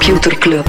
Computer 0.00 0.38
Club. 0.38 0.66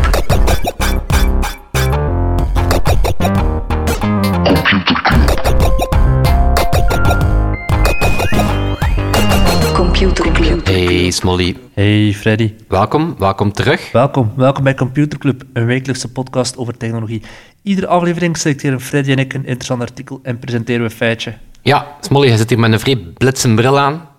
Computer 9.74 10.32
Club. 10.32 10.66
Hey 10.66 11.12
Smolly, 11.12 11.56
Hey 11.74 12.14
Freddy, 12.14 12.54
welkom, 12.68 13.16
welkom 13.18 13.52
terug. 13.52 13.92
welkom. 13.92 14.32
Welkom 14.36 14.64
bij 14.64 14.74
Computer 14.74 15.20
Club, 15.20 15.44
een 15.54 15.66
wekelijkse 15.66 16.12
podcast 16.12 16.58
over 16.58 16.78
technologie. 16.78 17.22
Iedere 17.62 17.88
aflevering 17.88 18.38
selecteren 18.38 18.82
Freddy 18.82 19.12
en 19.12 19.18
ik 19.18 19.34
een 19.34 19.46
interessant 19.46 19.82
artikel 19.82 20.20
en 20.24 20.40
presenteren 20.40 20.82
we 20.82 20.90
een 20.90 20.96
feitje. 20.96 21.34
Ja, 21.62 21.96
Smolly, 22.00 22.28
je 22.30 22.38
zit 22.38 22.50
hier 22.50 22.60
met 22.60 22.72
een 22.72 22.80
vrij 22.80 22.98
blitsen 22.98 23.56
bril 23.56 23.80
aan. 23.80 24.10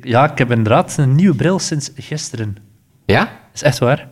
Ja, 0.00 0.30
ik 0.30 0.38
heb 0.38 0.50
inderdaad 0.50 0.96
een 0.96 1.14
nieuwe 1.14 1.36
bril 1.36 1.58
sinds 1.58 1.90
gisteren. 1.96 2.56
Ja? 3.06 3.20
Dat 3.20 3.30
is 3.54 3.62
echt 3.62 3.78
waar. 3.78 4.08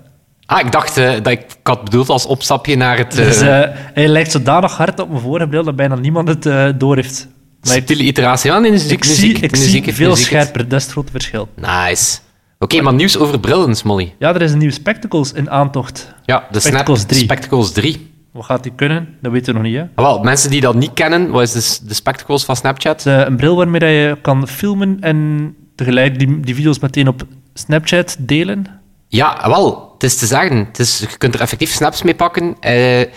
Ah, 0.51 0.61
ik 0.61 0.73
dacht 0.73 0.97
eh, 0.97 1.13
dat 1.13 1.27
ik, 1.27 1.41
ik 1.41 1.57
had 1.63 1.85
bedoeld 1.85 2.09
als 2.09 2.27
opstapje 2.27 2.77
naar 2.77 2.99
het 2.99 3.19
eh 3.19 3.25
Dus, 3.25 3.41
eh, 3.41 3.61
hij 3.73 4.09
lijkt 4.09 4.31
zodanig 4.31 4.77
hard 4.77 5.01
op 5.01 5.23
mijn 5.23 5.49
bril 5.49 5.65
dat 5.65 5.77
bijna 5.77 5.95
niemand 5.95 6.29
het 6.29 6.81
door 6.81 6.97
heeft. 6.97 7.29
Maar 7.63 7.73
subtiele 7.75 8.03
iteratie. 8.03 8.51
Ja, 8.51 8.59
nee, 8.59 8.71
nu 8.71 8.79
zie 8.79 8.91
ik 8.91 9.05
zie, 9.05 9.33
het, 9.33 9.43
ik 9.43 9.57
zie 9.57 9.83
het, 9.83 9.95
veel 9.95 10.11
het. 10.11 10.19
scherper, 10.19 10.69
dat 10.69 10.79
is 10.79 10.85
het 10.85 10.93
grote 10.93 11.11
verschil. 11.11 11.49
Nice. 11.57 12.19
Oké, 12.59 12.81
maar 12.81 12.95
nieuws 12.95 13.19
over 13.19 13.41
brillen, 13.41 13.75
Smolly. 13.75 14.15
Ja, 14.19 14.35
er 14.35 14.43
is 14.43 14.53
een 14.53 14.59
nieuwe 14.59 14.73
Spectacles 14.75 15.33
in 15.33 15.51
aantocht. 15.51 16.15
Ja, 16.25 16.47
de 16.51 16.61
Spectacles 16.61 16.99
Snap 16.99 17.11
3. 17.11 17.23
Spectacles 17.23 17.73
3. 17.73 18.11
Wat 18.33 18.45
gaat 18.45 18.63
die 18.63 18.73
kunnen? 18.77 19.17
Dat 19.23 19.33
weten 19.33 19.55
we 19.55 19.61
nog 19.61 19.69
niet, 19.69 19.77
hè? 19.77 19.83
Ah, 19.95 20.05
wel, 20.05 20.23
mensen 20.23 20.51
die 20.51 20.61
dat 20.61 20.75
niet 20.75 20.93
kennen, 20.95 21.31
wat 21.31 21.43
is 21.43 21.79
de, 21.79 21.87
de 21.87 21.95
Spectacles 21.95 22.45
van 22.45 22.57
Snapchat? 22.57 23.05
Het 23.05 23.27
een 23.27 23.37
bril 23.37 23.57
waarmee 23.57 23.93
je 23.93 24.19
kan 24.23 24.49
filmen 24.49 24.97
en 25.01 25.55
tegelijk 25.75 26.19
die, 26.19 26.41
die 26.41 26.55
video's 26.55 26.79
meteen 26.79 27.09
op 27.09 27.23
Snapchat 27.55 28.17
delen. 28.19 28.67
Ja, 29.09 29.49
wel, 29.49 29.90
het 30.01 30.11
is 30.11 30.17
te 30.19 30.27
zeggen. 30.27 30.57
Het 30.57 30.79
is, 30.79 30.99
je 30.99 31.17
kunt 31.19 31.35
er 31.35 31.41
effectief 31.41 31.73
snaps 31.73 32.03
mee 32.03 32.15
pakken. 32.15 32.57
eh, 32.61 33.01
eh, 33.01 33.09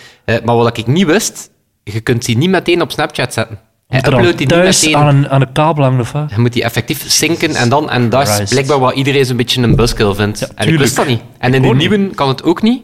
maar 0.44 0.56
wat 0.56 0.76
ik 0.78 0.86
niet 0.86 1.06
wist, 1.06 1.50
je 1.82 2.00
kunt 2.00 2.24
die 2.24 2.36
niet 2.36 2.50
meteen 2.50 2.80
op 2.82 2.92
Snapchat 2.92 3.32
zetten. 3.32 3.58
Hij 3.88 4.00
dan 4.00 4.12
uploadt 4.14 4.38
die 4.38 4.46
niet 4.46 4.56
thuis 4.56 4.82
meteen. 4.82 4.96
aan 4.96 5.06
een, 5.16 5.28
aan 5.28 5.40
een 5.40 5.52
kabel 5.52 5.84
hangen 5.84 6.00
of 6.00 6.12
wat? 6.12 6.30
Je 6.30 6.38
moet 6.40 6.52
die 6.52 6.62
effectief 6.62 7.10
zinken 7.10 7.54
en 7.54 7.68
dan... 7.68 7.90
En 7.90 8.08
dat 8.08 8.28
is 8.40 8.50
blijkbaar 8.50 8.78
wat 8.78 8.94
iedereen 8.94 9.24
zo'n 9.26 9.36
beetje 9.36 9.62
een 9.62 9.76
buskill 9.76 10.14
vindt. 10.14 10.38
Ja, 10.38 10.46
en 10.54 10.68
ik 10.68 10.78
wist 10.78 10.96
dat 10.96 11.06
niet. 11.06 11.20
En 11.38 11.48
Ik 11.48 11.54
in 11.54 11.62
de 11.62 11.68
niet. 11.68 11.76
nieuwe 11.76 12.14
kan 12.14 12.28
het 12.28 12.42
ook 12.42 12.62
niet. 12.62 12.82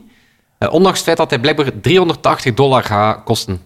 Eh, 0.59 0.73
ondanks 0.73 0.97
het 0.99 1.07
feit 1.07 1.17
dat 1.17 1.31
hij 1.31 1.39
blijkbaar 1.39 1.71
380 1.81 2.55
dollar 2.55 2.83
gaat 2.83 3.25
kosten. 3.25 3.61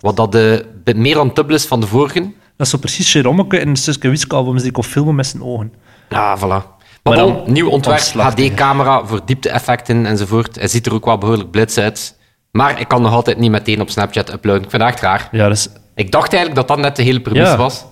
Wat 0.00 0.16
dat 0.16 0.32
de, 0.32 0.66
meer 0.96 1.14
dan 1.14 1.30
dubbel 1.34 1.54
is 1.54 1.64
van 1.66 1.80
de 1.80 1.86
vorige. 1.86 2.20
Dat 2.56 2.66
is 2.66 2.70
zo 2.70 2.78
precies 2.78 3.12
Jerommeke 3.12 3.58
in 3.58 3.68
een 3.68 3.76
stukje 3.76 4.08
wiskabel 4.08 4.46
om 4.46 4.58
die 4.58 4.72
kon 4.72 4.84
filmen 4.84 5.14
met 5.14 5.26
zijn 5.26 5.42
ogen. 5.42 5.72
Ja, 6.08 6.38
voilà. 6.38 6.73
Maar, 7.04 7.16
dan 7.16 7.42
nieuw 7.46 7.68
ontwerp, 7.68 8.00
HD-camera 8.00 9.04
voor 9.04 9.20
diepte-effecten 9.24 10.06
enzovoort. 10.06 10.54
Hij 10.56 10.68
ziet 10.68 10.86
er 10.86 10.94
ook 10.94 11.04
wel 11.04 11.18
behoorlijk 11.18 11.50
blitz 11.50 11.78
uit. 11.78 12.18
Maar 12.50 12.80
ik 12.80 12.88
kan 12.88 13.02
nog 13.02 13.12
altijd 13.12 13.38
niet 13.38 13.50
meteen 13.50 13.80
op 13.80 13.90
Snapchat 13.90 14.32
uploaden. 14.32 14.62
Ik 14.62 14.70
vind 14.70 14.82
dat 14.82 14.90
echt 14.92 15.00
raar. 15.00 15.28
Ja, 15.32 15.48
dus... 15.48 15.68
Ik 15.94 16.10
dacht 16.10 16.32
eigenlijk 16.32 16.66
dat 16.66 16.76
dat 16.76 16.86
net 16.86 16.96
de 16.96 17.02
hele 17.02 17.20
premisse 17.20 17.50
Ja. 17.50 17.56
was. 17.56 17.84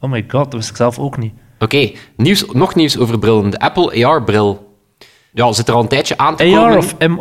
Oh 0.00 0.10
my 0.10 0.24
god, 0.28 0.44
dat 0.44 0.52
wist 0.52 0.70
ik 0.70 0.76
zelf 0.76 0.98
ook 0.98 1.16
niet. 1.16 1.32
Oké, 1.58 1.90
nieuws, 2.16 2.44
nog 2.52 2.74
nieuws 2.74 2.98
over 2.98 3.18
brillen. 3.18 3.50
De 3.50 3.58
Apple 3.58 4.06
AR-bril. 4.06 4.76
Ja, 5.32 5.52
zit 5.52 5.68
er 5.68 5.74
al 5.74 5.80
een 5.80 5.88
tijdje 5.88 6.18
aan 6.18 6.36
te 6.36 6.44
komen. 6.44 6.60
AR 6.62 6.76
of 6.76 6.98
MR? 6.98 7.18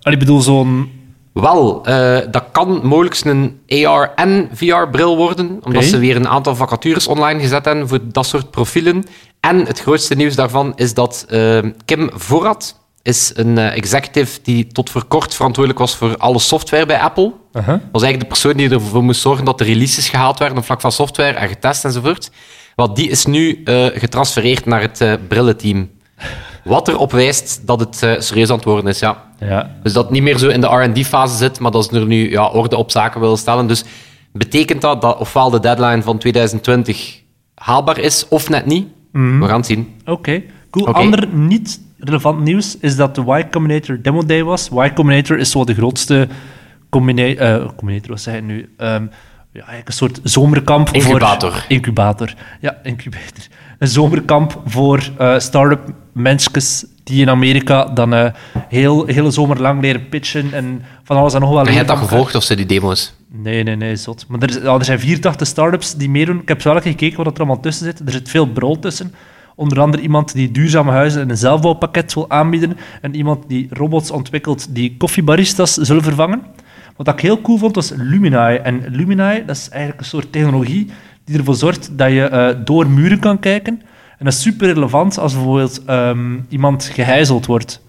Allee, 0.00 0.14
ik 0.14 0.18
bedoel 0.18 0.40
zo'n... 0.40 0.92
Wel, 1.32 1.84
eh, 1.84 2.18
dat 2.30 2.44
kan 2.52 2.80
mogelijk 2.86 3.20
een 3.24 3.60
AR- 3.86 4.12
en 4.14 4.48
VR-bril 4.52 5.16
worden, 5.16 5.60
omdat 5.64 5.84
ze 5.84 5.98
weer 5.98 6.16
een 6.16 6.28
aantal 6.28 6.56
vacatures 6.56 7.06
online 7.06 7.40
gezet 7.40 7.64
hebben 7.64 7.88
voor 7.88 8.00
dat 8.02 8.26
soort 8.26 8.50
profielen. 8.50 9.04
En 9.40 9.66
het 9.66 9.80
grootste 9.80 10.14
nieuws 10.14 10.34
daarvan 10.34 10.72
is 10.76 10.94
dat 10.94 11.24
eh, 11.28 11.58
Kim 11.84 12.10
Voorrat 12.14 12.76
is 13.08 13.32
een 13.34 13.58
eh, 13.58 13.76
executive 13.76 14.38
die 14.42 14.66
tot 14.66 14.90
voor 14.90 15.04
kort 15.04 15.34
verantwoordelijk 15.34 15.80
was 15.80 15.96
voor 15.96 16.16
alle 16.16 16.38
software 16.38 16.86
bij 16.86 17.00
Apple. 17.00 17.32
Was 17.92 18.02
eigenlijk 18.02 18.20
de 18.20 18.26
persoon 18.26 18.52
die 18.52 18.70
ervoor 18.70 19.02
moest 19.02 19.20
zorgen 19.20 19.44
dat 19.44 19.58
de 19.58 19.64
releases 19.64 20.08
gehaald 20.08 20.38
werden 20.38 20.58
op 20.58 20.64
vlak 20.64 20.80
van 20.80 20.92
software 20.92 21.32
en 21.32 21.48
getest 21.48 21.84
enzovoort. 21.84 22.30
Want 22.74 22.96
die 22.96 23.10
is 23.10 23.26
nu 23.26 23.62
eh, 23.64 23.86
getransfereerd 23.86 24.66
naar 24.66 24.80
het 24.80 25.00
eh, 25.00 25.12
brillenteam. 25.28 25.90
Wat 26.64 26.88
erop 26.88 27.12
wijst 27.12 27.66
dat 27.66 27.80
het 27.80 28.24
serieus 28.24 28.50
aan 28.50 28.56
het 28.56 28.64
worden 28.64 28.86
is, 28.86 28.98
ja. 28.98 29.24
Ja. 29.38 29.76
Dus 29.82 29.92
dat 29.92 30.04
het 30.04 30.12
niet 30.12 30.22
meer 30.22 30.38
zo 30.38 30.48
in 30.48 30.60
de 30.60 30.66
R&D-fase 30.66 31.36
zit, 31.36 31.60
maar 31.60 31.70
dat 31.70 31.84
ze 31.84 32.00
er 32.00 32.06
nu 32.06 32.30
ja, 32.30 32.46
orde 32.46 32.76
op 32.76 32.90
zaken 32.90 33.20
willen 33.20 33.38
stellen. 33.38 33.66
Dus 33.66 33.84
betekent 34.32 34.80
dat 34.80 35.00
dat 35.00 35.18
ofwel 35.18 35.50
de 35.50 35.60
deadline 35.60 36.02
van 36.02 36.18
2020 36.18 37.20
haalbaar 37.54 37.98
is, 37.98 38.28
of 38.28 38.48
net 38.48 38.66
niet? 38.66 38.88
We 39.12 39.44
gaan 39.46 39.56
het 39.56 39.66
zien. 39.66 39.94
Oké, 40.04 40.42
cool. 40.70 40.86
Ander 40.92 41.28
niet 41.32 41.80
relevant 41.98 42.40
nieuws 42.40 42.76
is 42.80 42.96
dat 42.96 43.14
de 43.14 43.22
Y 43.38 43.44
Combinator 43.50 44.02
Demo 44.02 44.24
Day 44.24 44.44
was. 44.44 44.68
Y 44.68 44.92
Combinator 44.94 45.38
is 45.38 45.50
zo 45.50 45.64
de 45.64 45.74
grootste 45.74 46.28
combina 46.88 47.34
eh, 47.34 47.66
combinator, 47.76 48.10
wat 48.10 48.20
zeg 48.20 48.34
je 48.34 48.40
nu? 48.40 48.68
Ehm, 48.76 49.06
ja, 49.52 49.60
eigenlijk 49.60 49.88
een 49.88 49.94
soort 49.94 50.20
zomerkamp 50.22 50.88
Incubator. 50.88 51.52
voor... 51.52 51.64
Incubator. 51.68 52.34
Ja, 52.60 52.78
incubator. 52.82 53.46
Een 53.78 53.88
zomerkamp 53.88 54.62
voor 54.64 55.10
eh 55.18 55.38
start-up 55.38 55.92
mensjes 56.12 56.84
die 57.04 57.20
in 57.20 57.30
Amerika 57.30 57.84
dan 57.84 58.14
eh 58.14 58.32
heel, 58.68 59.06
hele 59.06 59.30
zomer 59.30 59.60
lang 59.60 59.80
leren 59.80 60.08
pitchen 60.08 60.52
en 60.52 60.82
van 61.04 61.16
alles 61.16 61.34
en 61.34 61.40
nog 61.40 61.50
wat 61.50 61.58
En 61.58 61.66
jij 61.66 61.74
hebt 61.74 61.88
dat 61.88 61.98
gevolgd, 61.98 62.34
of 62.34 62.42
ze 62.42 62.54
die 62.54 62.66
demo's? 62.66 63.14
Nee, 63.30 63.62
nee, 63.62 63.76
nee, 63.76 63.96
zot. 63.96 64.24
Maar 64.28 64.42
er, 64.42 64.62
ja, 64.62 64.74
er 64.74 64.84
zijn 64.84 65.00
84 65.00 65.46
start-ups 65.46 65.94
die 65.94 66.10
meedoen. 66.10 66.40
Ik 66.40 66.48
heb 66.48 66.60
zo 66.60 66.74
gekeken 66.74 67.16
wat 67.16 67.26
er 67.26 67.38
allemaal 67.38 67.60
tussen 67.60 67.84
zit. 67.84 68.00
Er 68.00 68.12
zit 68.12 68.28
veel 68.28 68.46
brol 68.46 68.78
tussen. 68.78 69.14
Onder 69.54 69.80
andere 69.80 70.02
iemand 70.02 70.32
die 70.32 70.50
duurzame 70.50 70.90
huizen 70.90 71.22
in 71.22 71.30
een 71.30 71.36
zelfbouwpakket 71.36 72.14
wil 72.14 72.30
aanbieden. 72.30 72.76
En 73.00 73.14
iemand 73.14 73.48
die 73.48 73.66
robots 73.70 74.10
ontwikkelt 74.10 74.74
die 74.74 74.96
koffiebaristas 74.96 75.74
zullen 75.74 76.02
vervangen. 76.02 76.42
Wat 76.96 77.08
ik 77.08 77.20
heel 77.20 77.40
cool 77.40 77.58
vond, 77.58 77.74
was 77.74 77.92
Luminai. 77.96 78.56
En 78.56 78.84
Luminai, 78.88 79.44
dat 79.44 79.56
is 79.56 79.68
eigenlijk 79.68 80.00
een 80.00 80.06
soort 80.06 80.32
technologie 80.32 80.90
die 81.24 81.38
ervoor 81.38 81.54
zorgt 81.54 81.98
dat 81.98 82.10
je 82.10 82.22
eh, 82.22 82.64
door 82.64 82.90
muren 82.90 83.18
kan 83.18 83.38
kijken. 83.38 83.80
En 84.18 84.24
dat 84.24 84.32
is 84.32 84.42
super 84.42 84.72
relevant 84.72 85.18
als 85.18 85.32
bijvoorbeeld 85.32 85.84
ehm, 85.84 86.38
iemand 86.48 86.84
gehijzeld 86.84 87.46
wordt. 87.46 87.82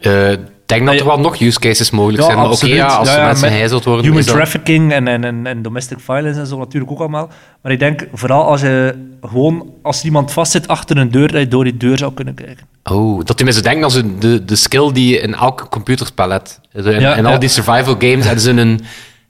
Eh, 0.00 0.32
denk 0.66 0.80
dat 0.80 0.90
Nee, 0.90 1.00
er 1.00 1.06
wel 1.06 1.18
nog 1.18 1.40
use 1.40 1.58
cases 1.58 1.90
mogelijk 1.90 2.22
zijn. 2.22 2.36
Maar 2.36 2.50
oké, 2.50 2.66
ja, 2.66 2.86
als 2.86 3.08
er 3.08 3.24
mensen 3.24 3.48
gehijzeld 3.48 3.84
worden... 3.84 4.04
Human 4.04 4.22
trafficking 4.22 4.92
en, 4.92 5.08
en, 5.08 5.24
en, 5.24 5.46
en 5.46 5.62
domestic 5.62 6.00
violence 6.00 6.40
en 6.40 6.46
zo 6.46 6.58
natuurlijk 6.58 6.92
ook 6.92 6.98
allemaal. 6.98 7.28
Maar 7.62 7.72
ik 7.72 7.78
denk 7.78 8.06
vooral 8.12 8.44
als 8.44 8.60
je 8.60 8.94
gewoon, 9.20 9.70
als 9.82 10.04
iemand 10.04 10.32
vastzit 10.32 10.68
achter 10.68 10.96
een 10.96 11.10
deur, 11.10 11.32
dat 11.32 11.40
je 11.40 11.48
door 11.48 11.64
die 11.64 11.76
deur 11.76 11.98
zou 11.98 12.12
kunnen 12.12 12.34
kijken. 12.34 12.66
Oh, 12.84 13.24
dat 13.24 13.36
die 13.36 13.44
mensen 13.44 13.62
denken 13.62 13.84
als 13.84 14.02
de, 14.18 14.44
de 14.44 14.56
skill 14.56 14.92
die 14.92 15.12
je 15.12 15.20
in 15.20 15.34
elk. 15.34 15.68
Zo 15.84 16.90
In, 16.90 17.26
al 17.26 17.38
die 17.38 17.48
survival 17.48 17.94
games 17.98 18.24
hebben 18.24 18.42
ze 18.42 18.50
een... 18.50 18.80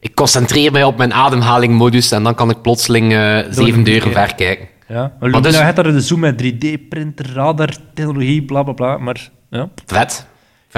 Ik 0.00 0.14
concentreer 0.14 0.72
mij 0.72 0.84
op 0.84 0.96
mijn 0.96 1.14
ademhaling-modus 1.14 2.10
en 2.10 2.22
dan 2.22 2.34
kan 2.34 2.50
ik 2.50 2.62
plotseling 2.62 3.12
eh, 3.12 3.38
zeven 3.50 3.84
deuren 3.84 4.12
ver 4.12 4.34
kijken. 4.34 4.68
Ja. 4.88 5.12
Maar 5.20 5.30
dus- 5.30 5.42
Lumina 5.42 5.64
heeft 5.64 5.76
daar 5.76 5.92
de 5.92 6.00
zoom 6.00 6.20
met 6.20 6.42
3D-printer, 6.42 7.32
radar, 7.32 7.76
technologie, 7.94 8.42
bla 8.42 8.62
bla 8.62 8.72
bla. 8.72 8.98
Maar 8.98 9.30
ja, 9.50 9.68
Vet. 9.86 10.26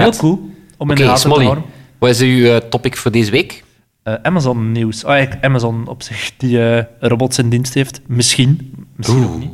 Heel 0.01 0.15
cool 0.17 0.49
om 0.77 0.89
in 0.89 0.95
de 0.95 1.03
gaten 1.03 1.31
te 1.33 1.57
wat 1.97 2.09
is 2.09 2.21
uw 2.21 2.45
eh, 2.45 2.55
topic 2.55 2.97
voor 2.97 3.11
deze 3.11 3.31
week? 3.31 3.63
Eh, 4.03 4.13
Amazon 4.21 4.71
nieuws. 4.71 5.03
Ah, 5.05 5.11
eigenlijk 5.13 5.45
Amazon 5.45 5.87
op 5.87 6.01
zich, 6.03 6.31
die 6.37 6.69
eh, 6.73 6.83
robots 6.99 7.37
in 7.37 7.49
dienst 7.49 7.73
heeft. 7.73 8.01
Misschien. 8.07 8.73
Misschien 8.95 9.23
ook 9.25 9.37
niet. 9.39 9.49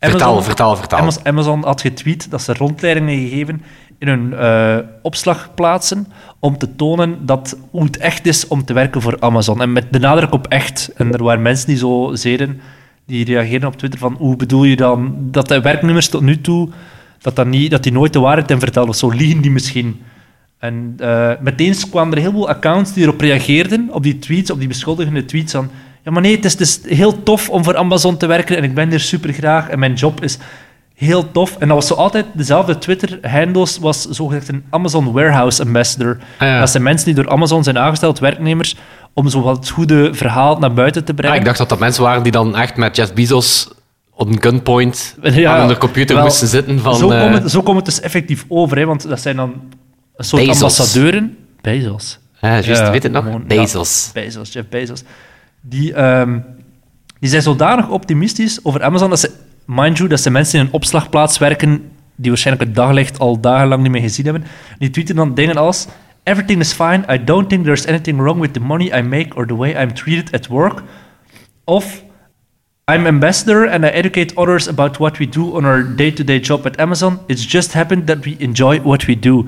Vertel, 0.00 0.42
vertel, 0.42 0.76
vertel. 0.76 0.98
Amaz- 0.98 1.18
Amazon 1.22 1.64
had 1.64 1.80
getweet 1.80 2.30
dat 2.30 2.42
ze 2.42 2.52
rondleidingen 2.52 3.28
gegeven 3.28 3.62
in 3.98 4.08
hun 4.08 4.34
eh, 4.34 4.78
opslagplaatsen 5.02 6.06
om 6.38 6.58
te 6.58 6.76
tonen 6.76 7.26
dat, 7.26 7.56
hoe 7.70 7.84
het 7.84 7.96
echt 7.96 8.26
is 8.26 8.48
om 8.48 8.64
te 8.64 8.72
werken 8.72 9.02
voor 9.02 9.16
Amazon. 9.20 9.62
En 9.62 9.72
met 9.72 9.86
de 9.90 9.98
nadruk 9.98 10.32
op 10.32 10.46
echt. 10.46 10.90
En 10.96 11.12
er 11.12 11.22
waren 11.22 11.42
mensen 11.42 11.66
die 11.66 11.76
zo 11.76 12.10
zeiden, 12.14 12.60
die 13.06 13.24
reageerden 13.24 13.68
op 13.68 13.76
Twitter 13.76 14.00
van 14.00 14.16
hoe 14.18 14.36
bedoel 14.36 14.64
je 14.64 14.76
dan 14.76 15.14
dat 15.18 15.48
de 15.48 15.60
werknummers 15.60 16.08
tot 16.08 16.20
nu 16.22 16.40
toe, 16.40 16.68
dat, 17.20 17.36
dat, 17.36 17.46
niet, 17.46 17.70
dat 17.70 17.82
die 17.82 17.92
nooit 17.92 18.12
de 18.12 18.20
waarheid 18.20 18.54
verteld, 18.58 18.88
of 18.88 18.96
zo 18.96 19.08
liegen 19.08 19.40
die 19.40 19.50
misschien. 19.50 20.00
En 20.58 20.94
eh, 20.98 21.30
meteen 21.40 21.74
kwamen 21.90 22.14
er 22.14 22.20
heel 22.20 22.30
veel 22.30 22.48
accounts 22.48 22.92
die 22.92 23.02
erop 23.02 23.20
reageerden, 23.20 23.88
op 23.90 24.02
die 24.02 24.18
tweets, 24.18 24.50
op 24.50 24.58
die 24.58 24.68
beschuldigende 24.68 25.24
tweets 25.24 25.52
van 25.52 25.70
ja, 26.04 26.10
maar 26.14 26.22
nee, 26.22 26.36
het 26.36 26.44
is, 26.44 26.52
het 26.52 26.60
is 26.60 26.80
heel 26.96 27.22
tof 27.22 27.48
om 27.48 27.64
voor 27.64 27.76
Amazon 27.76 28.16
te 28.16 28.26
werken 28.26 28.56
en 28.56 28.64
ik 28.64 28.74
ben 28.74 28.88
hier 28.88 29.00
super 29.00 29.32
graag 29.32 29.68
en 29.68 29.78
mijn 29.78 29.94
job 29.94 30.22
is 30.22 30.38
heel 30.94 31.30
tof. 31.30 31.56
En 31.58 31.68
dat 31.68 31.76
was 31.76 31.86
zo 31.86 31.94
altijd 31.94 32.26
dezelfde 32.32 32.78
Twitter-handles, 32.78 33.78
was 33.78 34.02
zogezegd 34.02 34.48
een 34.48 34.64
Amazon 34.70 35.12
Warehouse 35.12 35.62
Ambassador. 35.62 36.16
Ah, 36.38 36.48
ja. 36.48 36.58
Dat 36.58 36.70
zijn 36.70 36.82
mensen 36.82 37.06
die 37.06 37.14
door 37.14 37.32
Amazon 37.32 37.64
zijn 37.64 37.78
aangesteld, 37.78 38.18
werknemers, 38.18 38.76
om 39.12 39.28
zo 39.28 39.42
wat 39.42 39.56
het 39.56 39.68
goede 39.68 40.14
verhaal 40.14 40.58
naar 40.58 40.72
buiten 40.72 41.04
te 41.04 41.14
brengen. 41.14 41.34
Ah, 41.34 41.40
ik 41.40 41.46
dacht 41.46 41.58
dat 41.58 41.68
dat 41.68 41.78
mensen 41.78 42.02
waren 42.02 42.22
die 42.22 42.32
dan 42.32 42.56
echt 42.56 42.76
met 42.76 42.96
Jeff 42.96 43.14
Bezos 43.14 43.70
op 44.18 44.28
een 44.28 44.42
gunpoint 44.42 45.16
Ja, 45.22 45.56
aan 45.56 45.68
hun 45.68 45.78
computer 45.78 46.14
wel, 46.14 46.24
moesten 46.24 46.48
zitten 46.48 46.80
van... 46.80 46.96
zo, 46.96 47.10
eh, 47.10 47.20
komt 47.20 47.42
het, 47.42 47.50
zo 47.50 47.62
komt 47.62 47.76
het 47.76 47.84
dus 47.84 48.00
effectief 48.00 48.44
over, 48.48 48.78
hè, 48.78 48.84
want 48.84 49.08
dat 49.08 49.20
zijn 49.20 49.36
dan 49.36 49.62
een 50.16 50.24
soort 50.24 50.46
Bezos. 50.46 50.62
ambassadeuren. 50.62 51.36
Bezos. 51.60 52.18
ja, 52.40 52.60
juist, 52.60 52.90
weet 52.90 53.02
het 53.02 53.12
nog? 53.12 53.24
gewoon, 53.24 53.44
ja. 53.48 53.60
Bezos. 53.60 54.10
Bezos, 54.14 54.52
Jeff 54.52 54.68
Bezos. 54.68 55.02
Die, 55.60 55.94
ehm, 55.94 56.38
die 57.20 57.30
zijn 57.30 57.42
zodanig 57.42 57.88
optimistisch 57.88 58.64
over 58.64 58.82
Amazon 58.82 59.10
dat 59.10 59.20
ze, 59.20 59.30
mind 59.64 59.96
you, 59.96 60.08
dat 60.08 60.20
ze 60.20 60.30
mensen 60.30 60.58
in 60.58 60.66
een 60.66 60.72
opslagplaats 60.72 61.38
werken 61.38 61.90
die 62.16 62.30
waarschijnlijk 62.30 62.66
het 62.66 62.76
daglicht 62.76 63.18
al 63.18 63.40
dagenlang 63.40 63.82
niet 63.82 63.90
meer 63.90 64.00
gezien 64.00 64.24
hebben. 64.24 64.44
Die 64.78 64.90
tweeten 64.90 65.16
dan 65.16 65.34
dingen 65.34 65.56
als... 65.56 65.86
Everything 66.22 66.60
is 66.60 66.72
fine. 66.72 67.04
I 67.10 67.24
don't 67.24 67.48
think 67.48 67.64
there's 67.64 67.86
anything 67.86 68.20
wrong 68.20 68.40
with 68.40 68.52
the 68.52 68.60
money 68.60 68.98
I 68.98 69.02
make 69.02 69.34
or 69.34 69.46
the 69.46 69.56
way 69.56 69.82
I'm 69.82 69.94
treated 69.94 70.32
at 70.32 70.46
work. 70.46 70.82
Of... 71.64 72.06
I'm 72.90 73.06
ambassador 73.06 73.68
and 73.70 73.84
I 73.84 73.88
educate 73.88 74.34
others 74.36 74.68
about 74.68 74.96
what 74.96 75.18
we 75.18 75.28
do 75.28 75.54
on 75.56 75.64
our 75.64 75.96
day-to-day 75.96 76.40
job 76.40 76.66
at 76.66 76.80
Amazon. 76.80 77.18
It's 77.26 77.44
just 77.52 77.72
happened 77.72 78.06
that 78.06 78.24
we 78.24 78.34
enjoy 78.38 78.80
what 78.82 79.04
we 79.04 79.18
do. 79.18 79.44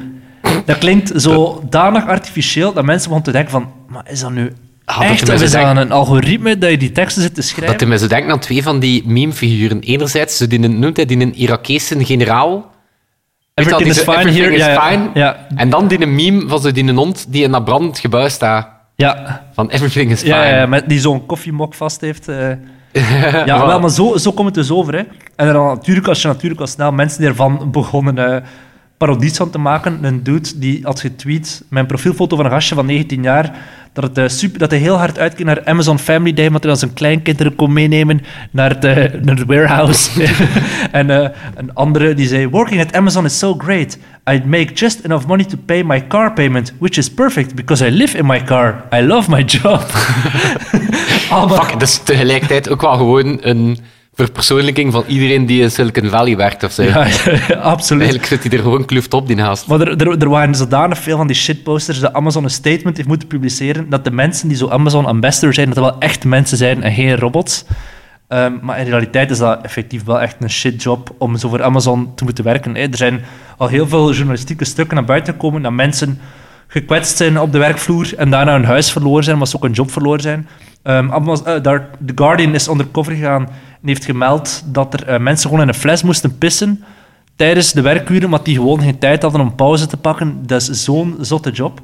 Dat 0.64 0.78
klinkt 0.78 1.12
zo 1.22 1.62
danig 1.70 2.06
artificieel 2.06 2.72
dat 2.72 2.84
mensen 2.84 3.08
begonnen 3.10 3.32
te 3.32 3.32
denken 3.32 3.50
van... 3.50 3.72
Maar 3.88 4.04
is 4.10 4.20
dat 4.20 4.30
nu 4.30 4.52
Ah, 4.84 4.98
dat 5.00 5.08
echt? 5.10 5.26
zo 5.26 5.32
is 5.32 5.40
dat 5.40 5.50
denkt- 5.50 5.76
een 5.80 5.92
algoritme 5.92 6.58
dat 6.58 6.70
je 6.70 6.76
die 6.76 6.92
teksten 6.92 7.22
zit 7.22 7.34
te 7.34 7.42
schrijven? 7.42 7.78
Dat 7.78 7.88
hij 7.88 7.98
zo 7.98 8.06
denkt 8.06 8.30
aan 8.30 8.38
twee 8.38 8.62
van 8.62 8.78
die 8.80 9.02
meme-figuren. 9.06 9.80
Enerzijds, 9.80 10.38
die, 10.38 10.58
noemt 10.58 10.96
hij 10.96 11.06
die 11.06 11.20
een 11.20 11.34
Irakese 11.34 12.04
generaal. 12.04 12.70
Everything 13.54 13.90
is 13.90 13.98
fine 13.98 14.16
everything 14.16 14.44
here. 14.44 14.54
is 14.56 14.64
Ja, 14.64 14.88
fine. 14.88 15.10
Ja, 15.14 15.46
En 15.56 15.70
dan 15.70 15.88
die 15.88 16.06
meme 16.06 16.48
van 16.48 16.60
zo 16.60 16.70
die 16.72 16.84
een 16.88 16.96
hond 16.96 17.26
die 17.32 17.42
in 17.42 17.50
dat 17.50 17.64
brandend 17.64 17.98
gebouw 17.98 18.28
staat. 18.28 18.68
ja. 18.96 19.44
Van 19.52 19.70
everything 19.70 20.10
is 20.10 20.20
fine. 20.20 20.34
Ja, 20.34 20.44
ja, 20.56 20.66
met 20.66 20.88
die 20.88 21.00
zo'n 21.00 21.26
koffiemok 21.26 21.74
vast 21.74 22.00
heeft. 22.00 22.28
eh. 22.28 22.48
Ja, 23.46 23.66
wel, 23.66 23.80
maar 23.80 23.90
zo, 23.90 24.16
zo 24.16 24.32
komt 24.32 24.46
het 24.46 24.54
dus 24.54 24.70
over. 24.70 24.94
Hè. 24.94 25.02
En 25.36 25.52
dan 25.52 25.66
natuurlijk, 25.66 26.08
als 26.08 26.22
je 26.22 26.28
natuurlijk 26.28 26.60
al 26.60 26.66
snel 26.66 26.92
mensen 26.92 27.24
ervan 27.24 27.70
begonnen 27.70 28.18
eh 28.18 28.42
parodies 29.00 29.36
van 29.36 29.50
te 29.50 29.58
maken. 29.58 30.04
Een 30.04 30.22
dude 30.22 30.58
die 30.58 30.80
had 30.82 31.00
getweet, 31.00 31.62
mijn 31.68 31.86
profielfoto 31.86 32.36
van 32.36 32.44
een 32.44 32.50
gastje 32.50 32.74
van 32.74 32.86
19 32.86 33.22
jaar, 33.22 33.58
dat, 33.92 34.04
het, 34.04 34.18
eh, 34.18 34.28
super, 34.28 34.58
dat 34.58 34.70
hij 34.70 34.80
heel 34.80 34.96
hard 34.96 35.18
uitkeek 35.18 35.46
naar 35.46 35.64
Amazon 35.64 35.98
Family 35.98 36.32
Day, 36.32 36.46
omdat 36.46 36.62
hij 36.62 36.70
dan 36.70 36.80
zijn 36.80 36.92
kleinkinderen 36.92 37.54
kon 37.54 37.72
meenemen 37.72 38.20
naar 38.50 38.70
het 39.24 39.44
warehouse. 39.46 40.10
en 40.92 41.10
eh, 41.10 41.28
een 41.54 41.74
andere 41.74 42.14
die 42.14 42.26
zei, 42.26 42.48
working 42.48 42.80
at 42.80 42.94
Amazon 42.94 43.24
is 43.24 43.38
so 43.38 43.54
great. 43.54 43.98
I 44.30 44.42
make 44.44 44.72
just 44.72 45.04
enough 45.04 45.26
money 45.26 45.44
to 45.44 45.56
pay 45.66 45.82
my 45.82 46.06
car 46.06 46.32
payment, 46.32 46.72
which 46.78 46.98
is 46.98 47.10
perfect, 47.10 47.54
because 47.54 47.86
I 47.86 47.90
live 47.90 48.18
in 48.18 48.26
my 48.26 48.42
car. 48.42 48.84
I 48.92 49.02
love 49.02 49.30
my 49.30 49.42
job. 49.42 49.80
Fuck, 51.48 51.70
dat 51.72 51.82
is 51.82 51.98
tegelijkertijd 51.98 52.68
ook 52.68 52.80
wel 52.80 52.96
gewoon 52.96 53.38
een 53.40 53.78
verpersoonlijking 54.24 54.92
van 54.92 55.04
iedereen 55.06 55.46
die 55.46 55.62
in 55.62 55.70
Silicon 55.70 56.08
Valley 56.08 56.36
werkt 56.36 56.64
of 56.64 56.72
zo. 56.72 56.82
Ja, 56.82 57.06
ja, 57.48 57.54
absoluut. 57.54 58.02
Eigenlijk 58.02 58.32
zit 58.32 58.42
hij 58.42 58.52
er 58.52 58.64
gewoon 58.64 58.84
kluft 58.84 59.14
op, 59.14 59.26
die 59.26 59.40
haast. 59.40 59.66
Maar 59.66 59.80
er, 59.80 60.00
er, 60.00 60.18
er 60.18 60.28
waren 60.28 60.54
zodanig 60.54 60.98
veel 60.98 61.16
van 61.16 61.26
die 61.26 61.36
shitposters 61.36 62.00
dat 62.00 62.12
Amazon 62.12 62.44
een 62.44 62.50
statement 62.50 62.96
heeft 62.96 63.08
moeten 63.08 63.28
publiceren 63.28 63.88
dat 63.88 64.04
de 64.04 64.10
mensen 64.10 64.48
die 64.48 64.56
zo 64.56 64.68
Amazon 64.68 65.06
ambassador 65.06 65.54
zijn, 65.54 65.68
dat 65.68 65.76
wel 65.78 65.98
echt 65.98 66.24
mensen 66.24 66.56
zijn 66.56 66.82
en 66.82 66.92
geen 66.92 67.16
robots. 67.16 67.64
Ehm, 68.28 68.52
maar 68.62 68.78
in 68.78 68.84
realiteit 68.86 69.30
is 69.30 69.38
dat 69.38 69.62
effectief 69.62 70.04
wel 70.04 70.20
echt 70.20 70.36
een 70.40 70.50
shitjob 70.50 71.14
om 71.18 71.36
zo 71.36 71.48
voor 71.48 71.62
Amazon 71.62 72.14
te 72.14 72.24
moeten 72.24 72.44
werken. 72.44 72.74
hè. 72.74 72.80
Er 72.80 72.96
zijn 72.96 73.20
al 73.56 73.68
heel 73.68 73.88
veel 73.88 74.12
journalistieke 74.12 74.64
stukken 74.64 74.96
naar 74.96 75.04
buiten 75.04 75.32
gekomen 75.32 75.62
dat 75.62 75.72
mensen 75.72 76.20
gekwetst 76.66 77.16
zijn 77.16 77.40
op 77.40 77.52
de 77.52 77.58
werkvloer 77.58 78.16
en 78.16 78.30
daarna 78.30 78.52
hun 78.52 78.64
huis 78.64 78.92
verloren 78.92 79.24
zijn, 79.24 79.38
maar 79.38 79.46
ze 79.46 79.56
ook 79.56 79.64
een 79.64 79.72
job 79.72 79.90
verloren 79.90 80.20
zijn. 80.20 80.48
Daar, 80.82 81.88
The 82.06 82.12
Guardian 82.14 82.54
is 82.54 82.68
undercover 82.68 83.12
gegaan 83.12 83.42
en 83.82 83.88
heeft 83.88 84.04
gemeld 84.04 84.62
dat 84.66 84.94
er 84.94 85.06
eh, 85.06 85.18
mensen 85.20 85.48
gewoon 85.48 85.62
in 85.64 85.68
een 85.68 85.74
fles 85.80 86.02
moesten 86.02 86.38
pissen 86.38 86.84
tijdens 87.36 87.72
de 87.72 87.80
werkuren, 87.80 88.30
maar 88.30 88.42
die 88.42 88.54
gewoon 88.56 88.80
geen 88.80 88.98
tijd 88.98 89.22
hadden 89.22 89.40
om 89.40 89.54
pauze 89.54 89.86
te 89.86 89.96
pakken. 89.96 90.42
Dat 90.46 90.60
is 90.60 90.84
zo'n 90.84 91.16
zotte 91.20 91.50
job. 91.50 91.80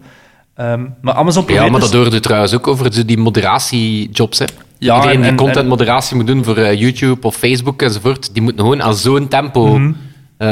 Ehm, 0.55 0.85
maar 1.01 1.15
Amazon 1.15 1.45
Ja, 1.47 1.69
maar 1.69 1.81
dus- 1.81 1.91
dat 1.91 2.01
hoorde 2.01 2.21
trouwens 2.21 2.55
ook 2.55 2.67
over 2.67 3.07
die 3.07 3.19
moderatiejobs. 3.19 4.39
Hè. 4.39 4.45
Ja, 4.79 4.95
Iedereen 4.95 5.15
en- 5.17 5.21
die 5.23 5.31
en- 5.31 5.37
contentmoderatie 5.37 6.17
moet 6.17 6.27
doen 6.27 6.45
voor 6.45 6.57
eh, 6.57 6.81
YouTube 6.81 7.27
of 7.27 7.37
Facebook 7.37 7.83
enzovoort, 7.83 8.31
die 8.35 8.43
moeten 8.43 8.61
gewoon 8.63 8.83
aan 8.83 8.95
zo'n 8.95 9.29
tempo 9.29 9.77
eh, 9.77 9.89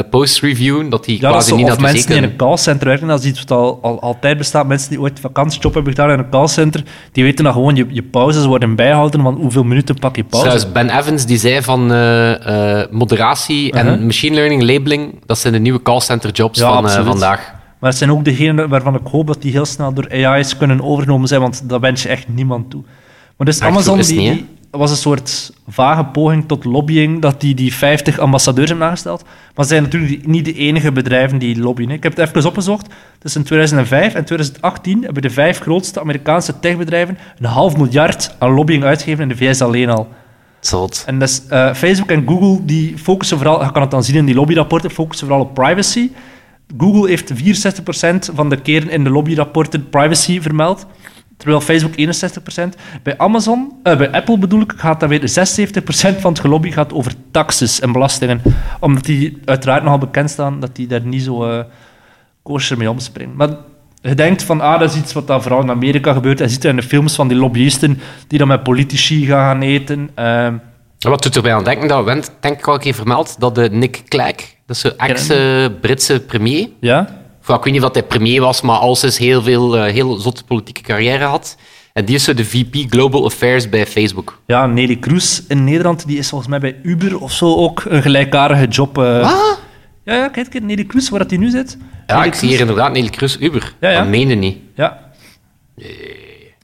posts 0.09 0.41
reviewen 0.41 0.89
dat 0.89 1.05
die. 1.05 1.15
Ja, 1.15 1.21
dat 1.21 1.31
quasi 1.31 1.49
zo, 1.49 1.55
niet 1.55 1.71
of 1.71 1.79
mensen 1.79 2.07
die 2.07 2.15
in 2.15 2.23
een 2.23 2.35
callcenter 2.35 2.87
werken, 2.87 3.07
dat 3.07 3.19
is 3.19 3.25
iets 3.25 3.39
wat 3.39 3.51
al, 3.51 3.79
al, 3.81 4.01
altijd 4.01 4.37
bestaat. 4.37 4.67
Mensen 4.67 4.89
die 4.89 4.99
ooit 5.01 5.19
vakantiejob 5.19 5.73
hebben 5.73 5.93
gedaan 5.93 6.11
in 6.11 6.19
een 6.19 6.29
callcenter, 6.29 6.83
die 7.11 7.23
weten 7.23 7.43
dat 7.43 7.53
gewoon 7.53 7.75
je, 7.75 7.85
je 7.89 8.03
pauzes 8.03 8.45
worden 8.45 8.75
bijgehouden, 8.75 9.21
van 9.21 9.35
hoeveel 9.35 9.63
minuten 9.63 9.95
pak 9.99 10.15
je 10.15 10.23
pauze. 10.23 10.67
Ben 10.67 10.97
Evans 10.97 11.25
die 11.25 11.37
zei 11.37 11.61
van 11.61 11.91
eh, 11.91 12.81
eh, 12.81 12.91
moderatie 12.91 13.71
en 13.71 13.85
Uh-huh. 13.85 14.01
machine 14.01 14.35
learning 14.35 14.63
labeling, 14.63 15.19
dat 15.25 15.37
zijn 15.37 15.53
de 15.53 15.59
nieuwe 15.59 15.81
callcenter 15.81 16.31
jobs 16.31 16.59
Ja, 16.59 16.73
van 16.73 16.89
eh, 16.89 17.05
vandaag. 17.05 17.53
Maar 17.79 17.89
het 17.89 17.99
zijn 17.99 18.11
ook 18.11 18.25
degenen 18.25 18.69
waarvan 18.69 18.95
ik 18.95 19.01
hoop 19.11 19.27
dat 19.27 19.41
die 19.41 19.51
heel 19.51 19.65
snel 19.65 19.93
door 19.93 20.09
AI's 20.09 20.57
kunnen 20.57 20.81
overgenomen 20.81 21.27
zijn, 21.27 21.41
want 21.41 21.69
dat 21.69 21.81
wens 21.81 22.03
je 22.03 22.09
echt 22.09 22.27
niemand 22.27 22.69
toe. 22.69 22.83
Maar 23.37 23.47
dus 23.47 23.61
Amazon 23.61 24.01
die, 24.01 24.19
niet, 24.19 24.33
die 24.33 24.47
was 24.77 24.91
een 24.91 24.97
soort 24.97 25.53
vage 25.67 26.03
poging 26.03 26.47
tot 26.47 26.65
lobbying, 26.65 27.21
dat 27.21 27.41
die 27.41 27.55
die 27.55 27.73
50 27.73 28.19
ambassadeurs 28.19 28.69
hebben 28.69 28.87
aangesteld. 28.87 29.23
Maar 29.55 29.65
ze 29.65 29.71
zijn 29.71 29.83
natuurlijk 29.83 30.27
niet 30.27 30.45
de 30.45 30.53
enige 30.53 30.91
bedrijven 30.91 31.37
die 31.37 31.59
lobbyen. 31.59 31.89
Ik 31.89 32.03
heb 32.03 32.17
het 32.17 32.29
even 32.29 32.49
opgezocht. 32.49 32.87
Tussen 33.19 33.43
2005 33.43 34.13
en 34.13 34.25
2018 34.25 35.03
hebben 35.03 35.21
de 35.21 35.29
vijf 35.29 35.59
grootste 35.59 35.99
Amerikaanse 35.99 36.59
techbedrijven 36.59 37.17
een 37.39 37.45
half 37.45 37.77
miljard 37.77 38.35
aan 38.39 38.51
lobbying 38.51 38.83
uitgegeven 38.83 39.23
in 39.23 39.29
de 39.29 39.35
VS 39.35 39.61
alleen 39.61 39.89
al. 39.89 40.07
Zot. 40.59 41.03
En 41.05 41.19
dus, 41.19 41.47
eh, 41.47 41.73
Facebook 41.73 42.09
en 42.09 42.27
Google 42.27 42.65
die 42.65 42.97
focussen 42.97 43.37
vooral, 43.37 43.63
je 43.63 43.71
kan 43.71 43.81
het 43.81 43.91
dan 43.91 44.03
zien 44.03 44.15
in 44.15 44.25
die 44.25 44.35
lobbyrapporten, 44.35 44.91
focussen 44.91 45.27
vooral 45.27 45.45
op 45.45 45.53
privacy. 45.53 46.09
Google 46.77 47.09
heeft 47.09 47.31
64% 47.33 48.31
van 48.33 48.49
de 48.49 48.61
keren 48.61 48.89
in 48.89 49.03
de 49.03 49.09
lobbyrapporten 49.09 49.89
privacy 49.89 50.41
vermeld, 50.41 50.85
terwijl 51.37 51.61
Facebook 51.61 51.95
61%. 51.97 52.75
Bij 53.03 53.17
Amazon, 53.17 53.71
eh, 53.83 53.97
bij 53.97 54.11
Apple 54.11 54.37
bedoel 54.37 54.61
ik, 54.61 54.73
gaat 54.77 54.99
dan 54.99 55.09
weer 55.09 55.27
76% 55.29 56.21
van 56.21 56.31
het 56.31 56.39
gelobby 56.41 56.71
gaat 56.71 56.93
over 56.93 57.13
taxes 57.31 57.79
en 57.79 57.91
belastingen, 57.91 58.41
omdat 58.79 59.05
die 59.05 59.37
uiteraard 59.45 59.83
nogal 59.83 59.97
bekend 59.97 60.29
staan 60.29 60.59
dat 60.59 60.75
die 60.75 60.87
daar 60.87 61.05
niet 61.05 61.23
zo 61.23 61.63
kosher 62.43 62.77
mee 62.77 62.89
omspringen. 62.89 63.35
Maar 63.35 63.49
je 64.01 64.15
denkt 64.15 64.43
van, 64.43 64.61
ah, 64.61 64.79
dat 64.79 64.89
is 64.89 64.97
iets 64.97 65.13
wat 65.13 65.27
dan 65.27 65.41
vooral 65.41 65.61
in 65.61 65.69
Amerika 65.69 66.13
gebeurt. 66.13 66.39
Je 66.39 66.47
ziet 66.47 66.61
dat 66.61 66.71
in 66.71 66.77
de 66.77 66.83
films 66.83 67.15
van 67.15 67.27
die 67.27 67.37
lobbyisten 67.37 67.99
die 68.27 68.39
dan 68.39 68.47
met 68.47 68.63
politici 68.63 69.25
gaan 69.25 69.61
eten. 69.61 70.09
Ehm, 70.15 70.55
Wat 70.99 71.23
doet 71.23 71.35
erbij 71.35 71.53
aan 71.53 71.63
denken, 71.63 71.87
dat 71.87 72.05
went, 72.05 72.31
denk 72.39 72.59
ik 72.59 72.67
al 72.67 72.73
een 72.73 72.79
keer 72.79 72.93
vermeld, 72.93 73.39
dat 73.39 73.55
de 73.55 73.69
Nick 73.71 74.01
Clegg, 74.07 74.35
dat 74.65 74.75
is 74.75 74.79
zo'n 74.79 74.97
ex-Britse 74.97 76.19
premier, 76.19 76.69
ja? 76.79 77.23
Ik 77.47 77.63
weet 77.63 77.73
niet 77.73 77.83
of 77.83 77.93
hij 77.93 78.03
premier 78.03 78.41
was, 78.41 78.61
maar 78.61 78.77
al 78.77 78.95
sinds 78.95 79.17
heel 79.17 79.41
veel 79.41 79.77
eh, 79.77 79.93
heel 79.93 80.15
zotte 80.15 80.43
politieke 80.43 80.81
carrière 80.81 81.23
had. 81.25 81.57
En 81.93 82.05
die 82.05 82.15
is 82.15 82.23
zo 82.23 82.33
de 82.33 82.45
VP 82.45 82.75
Global 82.91 83.25
Affairs 83.25 83.69
bij 83.69 83.85
Facebook. 83.87 84.39
Ja, 84.45 84.65
Nelly 84.65 84.95
Kroes 84.95 85.43
in 85.47 85.63
Nederland, 85.63 86.07
die 86.07 86.17
is 86.17 86.29
volgens 86.29 86.49
mij 86.49 86.59
bij 86.59 86.75
Uber 86.83 87.19
of 87.21 87.31
zo 87.31 87.55
ook 87.55 87.83
een 87.87 88.01
gelijkaardige 88.01 88.67
job. 88.67 88.97
eh. 88.97 89.21
Wat? 89.21 89.59
Ja, 90.03 90.13
ja, 90.15 90.27
kijk, 90.29 90.49
kijk, 90.49 90.63
Nelly 90.63 90.83
Kroes, 90.85 91.09
waar 91.09 91.19
dat 91.19 91.29
die 91.29 91.37
nu 91.39 91.49
zit. 91.49 91.77
Ja, 92.07 92.15
Nelly 92.15 92.27
ik 92.27 92.33
zie 92.33 92.49
hier 92.49 92.59
inderdaad 92.59 92.91
Nelly 92.93 93.09
Kroes 93.09 93.37
Uber. 93.39 93.73
Ja, 93.79 93.89
ja. 93.89 93.99
Dat 93.99 94.07
meende 94.07 94.33
niet. 94.35 94.57
Ja. 94.75 94.99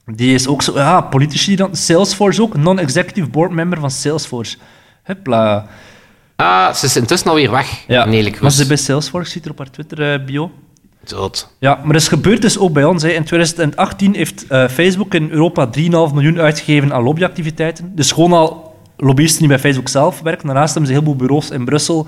Die 0.06 0.34
is 0.34 0.46
ook 0.46 0.62
zo, 0.62 0.72
ja, 0.74 1.00
politici 1.00 1.56
dan. 1.56 1.76
Salesforce 1.76 2.42
ook, 2.42 2.56
non-executive 2.56 3.28
board 3.28 3.50
member 3.50 3.80
van 3.80 3.90
Salesforce. 3.90 4.56
Hupla. 5.02 5.66
Ah, 6.36 6.74
ze 6.74 6.86
is 6.86 6.96
intussen 6.96 7.28
alweer 7.28 7.50
weg, 7.50 7.84
Ja, 7.86 8.04
Nelly 8.04 8.22
maar 8.22 8.30
Kroes. 8.38 8.54
ze 8.56 8.62
is 8.62 8.68
bij 8.68 8.76
Salesforce, 8.76 9.30
ziet 9.30 9.44
er 9.44 9.50
op 9.50 9.58
haar 9.58 9.70
Twitter-bio. 9.70 10.50
Ja, 11.58 11.74
maar 11.74 11.92
dat 11.92 12.02
is 12.02 12.08
gebeurd 12.08 12.42
dus 12.42 12.58
ook 12.58 12.72
bij 12.72 12.84
ons. 12.84 13.02
Hè. 13.02 13.08
In 13.08 13.24
2018 13.24 14.14
heeft 14.14 14.46
eh, 14.46 14.68
Facebook 14.68 15.14
in 15.14 15.30
Europa 15.30 15.70
3,5 15.78 15.82
miljoen 15.90 16.40
uitgegeven 16.40 16.92
aan 16.92 17.02
lobbyactiviteiten. 17.02 17.92
Dus 17.94 18.12
gewoon 18.12 18.32
al 18.32 18.74
lobbyisten 18.96 19.38
die 19.38 19.48
bij 19.48 19.58
Facebook 19.58 19.88
zelf 19.88 20.20
werken. 20.20 20.46
Daarnaast 20.46 20.74
hebben 20.74 20.92
ze 20.92 20.96
een 20.96 21.02
heleboel 21.02 21.26
bureaus 21.26 21.50
in 21.50 21.64
Brussel. 21.64 22.06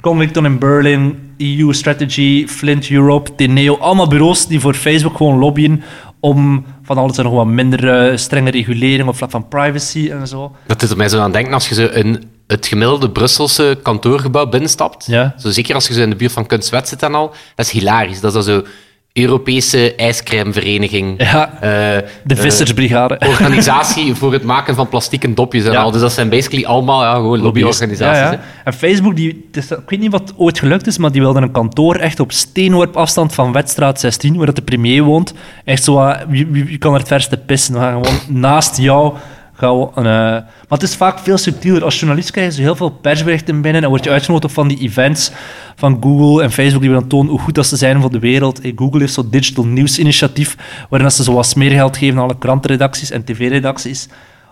Convicton 0.00 0.44
in 0.44 0.58
Berlin, 0.58 1.32
EU 1.38 1.72
Strategy, 1.72 2.46
Flint 2.46 2.90
Europe, 2.90 3.34
Teneo. 3.34 3.76
Allemaal 3.76 4.08
bureaus 4.08 4.46
die 4.46 4.60
voor 4.60 4.74
Facebook 4.74 5.16
gewoon 5.16 5.38
lobbyen 5.38 5.82
om 6.20 6.64
van 6.82 6.98
alles 6.98 7.18
en 7.18 7.24
nog 7.24 7.32
wat 7.32 7.46
minder 7.46 8.10
eh, 8.10 8.16
strenge 8.16 8.50
regulering 8.50 9.08
op 9.08 9.16
vlak 9.16 9.30
van 9.30 9.48
privacy 9.48 10.10
en 10.10 10.28
zo. 10.28 10.52
Dat 10.66 10.82
is 10.82 10.90
er 10.90 10.96
mij 10.96 11.08
zo 11.08 11.20
aan 11.20 11.32
denken 11.32 11.52
als 11.52 11.68
je 11.68 11.74
zo 11.74 11.86
in 11.86 12.24
het 12.46 12.66
gemiddelde 12.66 13.10
Brusselse 13.10 13.78
kantoorgebouw 13.82 14.46
binnenstapt. 14.46 15.06
Ja. 15.06 15.34
Zo, 15.38 15.50
zeker 15.50 15.74
als 15.74 15.86
je 15.88 15.94
zo 15.94 16.00
in 16.02 16.10
de 16.10 16.16
buurt 16.16 16.32
van 16.32 16.46
Kunstwet 16.46 16.88
zit 16.88 17.02
en 17.02 17.14
al. 17.14 17.34
Dat 17.54 17.66
is 17.66 17.72
hilarisch. 17.72 18.20
Dat 18.20 18.36
is 18.36 18.44
dan 18.46 18.54
zo 18.54 18.66
Europese 19.12 19.94
ijscremevereniging. 19.94 21.22
Ja, 21.22 21.52
Eh, 21.54 21.60
de 21.60 22.34
eh, 22.34 22.36
vissersbrigade. 22.36 23.18
organisatie 23.28 24.14
voor 24.14 24.32
het 24.32 24.42
maken 24.42 24.74
van 24.74 24.88
plastieke 24.88 25.34
dopjes 25.34 25.64
en 25.64 25.72
Ja. 25.72 25.80
al. 25.80 25.90
Dus 25.90 26.00
dat 26.00 26.12
zijn 26.12 26.28
basically 26.28 26.64
allemaal 26.64 27.02
ja, 27.02 27.14
gewoon 27.14 27.40
lobbyorganisaties. 27.40 28.20
Ja, 28.20 28.26
hè. 28.26 28.32
ja. 28.32 28.40
En 28.64 28.72
Facebook, 28.72 29.16
die, 29.16 29.48
ik 29.52 29.64
weet 29.86 30.00
niet 30.00 30.10
wat 30.10 30.32
ooit 30.36 30.58
gelukt 30.58 30.86
is, 30.86 30.98
maar 30.98 31.12
die 31.12 31.20
wilde 31.20 31.40
een 31.40 31.50
kantoor 31.50 31.96
echt 31.96 32.20
op 32.20 32.32
steenworp 32.32 32.96
afstand 32.96 33.34
van 33.34 33.52
Wetstraat 33.52 34.00
16, 34.00 34.36
waar 34.36 34.46
dat 34.46 34.56
de 34.56 34.62
premier 34.62 35.02
woont. 35.02 35.34
Echt 35.64 35.84
zo, 35.84 36.12
wie 36.28 36.78
kan 36.78 36.92
er 36.92 36.98
het 36.98 37.08
verste 37.08 37.36
pissen? 37.36 37.74
Gewoon 37.74 38.18
naast 38.28 38.76
jou 38.76 39.14
eh, 39.60 40.04
maar 40.04 40.44
het 40.68 40.82
is 40.82 40.96
vaak 40.96 41.18
veel 41.18 41.38
subtieler. 41.38 41.84
Als 41.84 41.98
journalist 41.98 42.30
krijg 42.30 42.56
je 42.56 42.62
heel 42.62 42.76
veel 42.76 42.90
persberichten 42.90 43.60
binnen 43.60 43.82
en 43.82 43.88
word 43.88 44.04
je 44.04 44.10
uitgenodigd 44.10 44.54
van 44.54 44.68
die 44.68 44.78
events 44.78 45.30
van 45.76 45.96
Google 46.00 46.42
en 46.42 46.52
Facebook 46.52 46.80
die 46.80 46.90
we 46.90 46.98
dan 46.98 47.08
tonen 47.08 47.30
hoe 47.30 47.40
goed 47.40 47.54
dat 47.54 47.66
ze 47.66 47.76
zijn 47.76 48.00
voor 48.00 48.10
de 48.10 48.18
wereld. 48.18 48.62
Hey, 48.62 48.72
Google 48.76 49.00
heeft 49.00 49.12
zo'n 49.12 49.30
digital 49.30 49.64
news 49.64 49.98
initiatief, 49.98 50.56
waarin 50.88 51.08
dat 51.08 51.16
ze 51.16 51.22
zo 51.22 51.32
wat 51.32 51.46
smeergeld 51.46 51.96
geven 51.96 52.18
aan 52.18 52.24
alle 52.24 52.38
krantenredacties 52.38 53.10
en 53.10 53.24
tv-redacties 53.24 54.08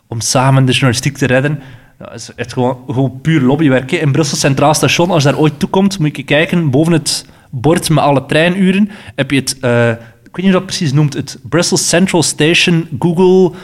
om 0.09 0.21
samen 0.21 0.65
de 0.65 0.73
journalistiek 0.73 1.17
te 1.17 1.27
redden. 1.27 1.61
Ja, 1.99 2.11
het 2.11 2.21
is 2.21 2.31
echt 2.35 2.53
gewoon, 2.53 3.21
puur 3.23 3.41
lobbywerk. 3.41 3.93
In 3.93 4.13
Brussel 4.13 4.37
Centraal 4.37 4.75
Station, 4.75 5.11
als 5.11 5.23
daar 5.23 5.39
ooit 5.39 5.59
toekomt, 5.59 5.99
moet 5.99 6.17
je 6.17 6.23
kijken. 6.23 6.71
Boven 6.71 6.93
het 6.93 7.27
bord 7.51 7.89
met 7.89 8.05
alle 8.05 8.27
treinuren 8.27 8.91
heb 9.15 9.31
je 9.31 9.37
het, 9.37 9.59
eh, 9.61 9.91
ik 9.91 9.97
weet 10.37 10.45
niet 10.45 10.45
hoe 10.45 10.53
dat 10.53 10.67
precies 10.67 10.93
noemt, 10.93 11.15
het 11.15 11.39
Brussels 11.43 11.89
Central 11.89 12.23
Station 12.23 12.89
Google 12.99 13.57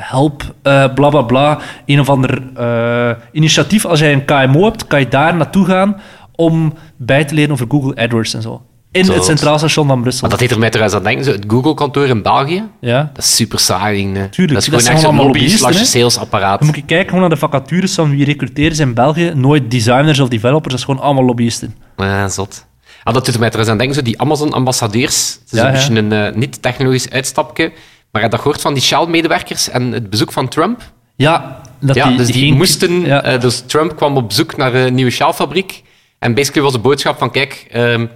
Help, 0.00 0.54
eh 0.62 0.94
bla 0.94 1.08
bla 1.08 1.22
bla. 1.22 1.58
Een 1.86 2.00
of 2.00 2.08
ander 2.08 2.42
eh, 2.56 3.10
initiatief. 3.32 3.84
Als 3.84 4.00
jij 4.00 4.12
een 4.12 4.24
KMO 4.24 4.64
hebt, 4.64 4.86
kan 4.86 5.00
je 5.00 5.08
daar 5.08 5.36
naartoe 5.36 5.64
gaan 5.66 6.00
om 6.34 6.74
bij 6.96 7.24
te 7.24 7.34
leren 7.34 7.52
over 7.52 7.66
Google 7.68 7.94
AdWords 8.02 8.34
en 8.34 8.42
zo. 8.42 8.62
In 8.92 9.10
het 9.10 9.24
Centraal 9.24 9.58
Station 9.58 9.86
van 9.86 10.00
Brussel. 10.00 10.20
Maar 10.20 10.30
dat 10.30 10.38
deed 10.38 10.50
er 10.50 10.58
mij 10.58 10.70
trouwens 10.70 10.96
aan 10.98 11.04
denken, 11.04 11.24
zo 11.24 11.32
het 11.32 11.44
Google-kantoor 11.46 12.06
in 12.06 12.22
België. 12.22 12.62
Ja. 12.80 13.10
Dat 13.14 13.24
is 13.24 13.36
super 13.36 13.58
saai. 13.58 13.96
ding, 13.96 14.16
hè. 14.16 14.28
Tuurlijk, 14.28 14.54
dat 14.54 14.62
is 14.62 14.64
dat 14.64 14.64
gewoon 14.64 14.80
zijn 14.80 14.92
echt 14.94 15.00
zo'n 15.00 15.08
allemaal 15.08 15.24
lobby 15.24 15.38
lobbyisten, 15.40 15.68
slash 15.72 15.80
hè. 15.80 15.98
salesapparaat. 15.98 16.58
Dan 16.58 16.66
moet 16.68 16.76
je 16.76 16.84
kijken 16.84 17.06
gewoon 17.06 17.20
naar 17.20 17.30
de 17.30 17.36
vacatures 17.36 17.94
van 17.94 18.10
wie 18.10 18.24
recruteren 18.24 18.76
ze 18.76 18.82
in 18.82 18.94
België. 18.94 19.32
Nooit 19.34 19.70
designers 19.70 20.20
of 20.20 20.28
developers, 20.28 20.68
dat 20.70 20.78
is 20.78 20.84
gewoon 20.84 21.00
allemaal 21.00 21.24
lobbyisten. 21.24 21.74
Ja, 21.96 22.28
zot. 22.28 22.66
Ah, 23.02 23.14
dat 23.14 23.24
doet 23.24 23.34
er 23.34 23.40
mij 23.40 23.48
trouwens 23.50 23.72
aan 23.72 23.78
denken, 23.86 23.96
zo 23.96 24.02
die 24.10 24.20
Amazon-ambassadeurs. 24.20 25.38
Het 25.40 25.52
is 25.52 25.58
Ja, 25.58 25.66
een 25.66 25.72
ja. 25.72 25.78
beetje 25.78 25.96
een 25.98 26.12
eh, 26.12 26.34
niet-technologisch 26.34 27.10
uitstapje. 27.10 27.72
Maar 28.12 28.30
dat 28.30 28.40
gehoord 28.40 28.60
van 28.60 28.74
die 28.74 28.82
Shell-medewerkers 28.82 29.68
en 29.68 29.92
het 29.92 30.10
bezoek 30.10 30.32
van 30.32 30.48
Trump? 30.48 30.82
Ja, 31.16 31.60
dat 31.78 31.96
ja, 31.96 32.10
dus 32.10 32.26
die 32.26 32.54
moesten... 32.54 33.00
Ja. 33.00 33.22
eh, 33.22 33.40
dus 33.40 33.62
Trump 33.66 33.96
kwam 33.96 34.16
op 34.16 34.28
bezoek 34.28 34.56
naar 34.56 34.74
een 34.74 34.94
nieuwe 34.94 35.10
Shell-fabriek. 35.10 35.82
En 36.18 36.34
basically 36.34 36.62
was 36.62 36.72
de 36.72 36.78
boodschap 36.78 37.18
van, 37.18 37.30
kijk, 37.30 37.66
ehm 37.70 38.06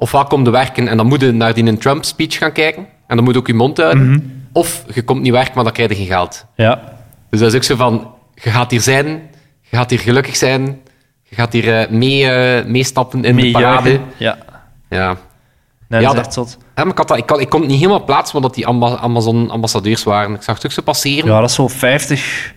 ofwel 0.00 0.24
kom 0.24 0.44
je 0.44 0.50
werken 0.50 0.88
en 0.88 0.96
dan 0.96 1.06
moet 1.06 1.20
je 1.20 1.32
naar 1.32 1.54
die 1.54 1.76
Trump-speech 1.76 2.38
gaan 2.38 2.52
kijken. 2.52 2.86
En 3.06 3.16
dan 3.16 3.24
moet 3.24 3.34
je 3.34 3.40
ook 3.40 3.46
je 3.46 3.54
mond 3.54 3.76
houden. 3.76 4.10
Mhm. 4.10 4.18
Of 4.52 4.84
je 4.94 5.02
komt 5.02 5.22
niet 5.22 5.32
werken, 5.32 5.52
maar 5.54 5.64
dan 5.64 5.72
krijg 5.72 5.88
je 5.88 5.96
geen 5.96 6.06
geld. 6.06 6.46
ja. 6.56 6.98
Dus 7.30 7.40
dat 7.40 7.48
is 7.48 7.54
ook 7.54 7.62
zo 7.62 7.76
van, 7.76 8.14
je 8.34 8.50
gaat 8.50 8.70
hier 8.70 8.80
zijn, 8.80 9.06
je 9.60 9.76
gaat 9.76 9.90
hier 9.90 9.98
gelukkig 9.98 10.36
zijn, 10.36 10.80
je 11.22 11.34
gaat 11.34 11.52
hier 11.52 11.78
eh, 11.78 11.90
mee, 11.90 12.30
eh, 12.30 12.64
meestappen 12.66 13.24
in 13.24 13.36
de 13.36 13.50
parade. 13.50 14.00
Ja, 14.16 14.38
Ja. 14.88 15.16
Nee, 15.90 16.00
Ja, 16.00 16.06
dat 16.06 16.16
is 16.26 16.34
dat- 16.34 16.46
echt 16.46 16.50
zot. 16.50 16.56
Ja, 16.74 16.82
maar 16.82 16.92
ik, 16.92 16.98
had 16.98 17.08
dat, 17.08 17.18
ik, 17.18 17.26
kon, 17.26 17.40
ik 17.40 17.48
kon 17.48 17.60
het 17.60 17.70
niet 17.70 17.78
helemaal 17.78 18.04
plaatsen, 18.04 18.36
omdat 18.36 18.54
die 18.54 18.66
Amba- 18.66 18.96
Amazon-ambassadeurs 18.96 20.02
waren. 20.04 20.34
Ik 20.34 20.42
zag 20.42 20.54
het 20.54 20.64
ook 20.64 20.72
zo 20.72 20.82
passeren. 20.82 21.30
Ja, 21.30 21.40
dat 21.40 21.48
is 21.48 21.54
zo 21.54 21.68
50... 21.68 22.52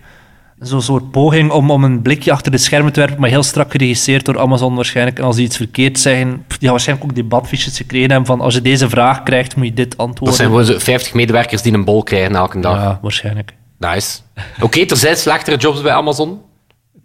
Zo'n 0.58 0.82
soort 0.82 1.10
poging 1.10 1.50
om, 1.50 1.70
om 1.70 1.84
een 1.84 2.02
blikje 2.02 2.32
achter 2.32 2.52
de 2.52 2.58
schermen 2.58 2.92
te 2.92 3.00
werpen, 3.00 3.20
maar 3.20 3.30
heel 3.30 3.42
strak 3.42 3.70
geregisseerd 3.70 4.24
door 4.24 4.38
Amazon 4.38 4.74
waarschijnlijk. 4.74 5.18
En 5.18 5.24
als 5.24 5.36
die 5.36 5.44
iets 5.44 5.56
verkeerd 5.56 5.98
zeggen, 6.00 6.44
die 6.48 6.58
gaan 6.60 6.70
waarschijnlijk 6.70 7.08
ook 7.10 7.16
debatfiches 7.16 7.76
gekregen 7.76 8.08
hebben 8.10 8.26
van 8.26 8.40
als 8.40 8.54
je 8.54 8.62
deze 8.62 8.88
vraag 8.88 9.22
krijgt, 9.22 9.56
moet 9.56 9.66
je 9.66 9.72
dit 9.74 9.90
dat 9.90 9.98
antwoorden. 9.98 10.36
zijn 10.36 10.48
gewoon 10.48 10.64
zo 10.64 10.78
50 10.78 11.14
medewerkers 11.14 11.62
die 11.62 11.72
een 11.72 11.84
bol 11.84 12.02
krijgen 12.02 12.34
elke 12.34 12.60
dag. 12.60 12.76
Ja, 12.76 12.98
waarschijnlijk. 13.02 13.54
Nice. 13.78 14.18
Oké, 14.60 14.80
er 14.80 14.96
zijn 14.96 15.16
slechtere 15.16 15.56
jobs 15.56 15.82
bij 15.82 15.92
Amazon. 15.92 16.40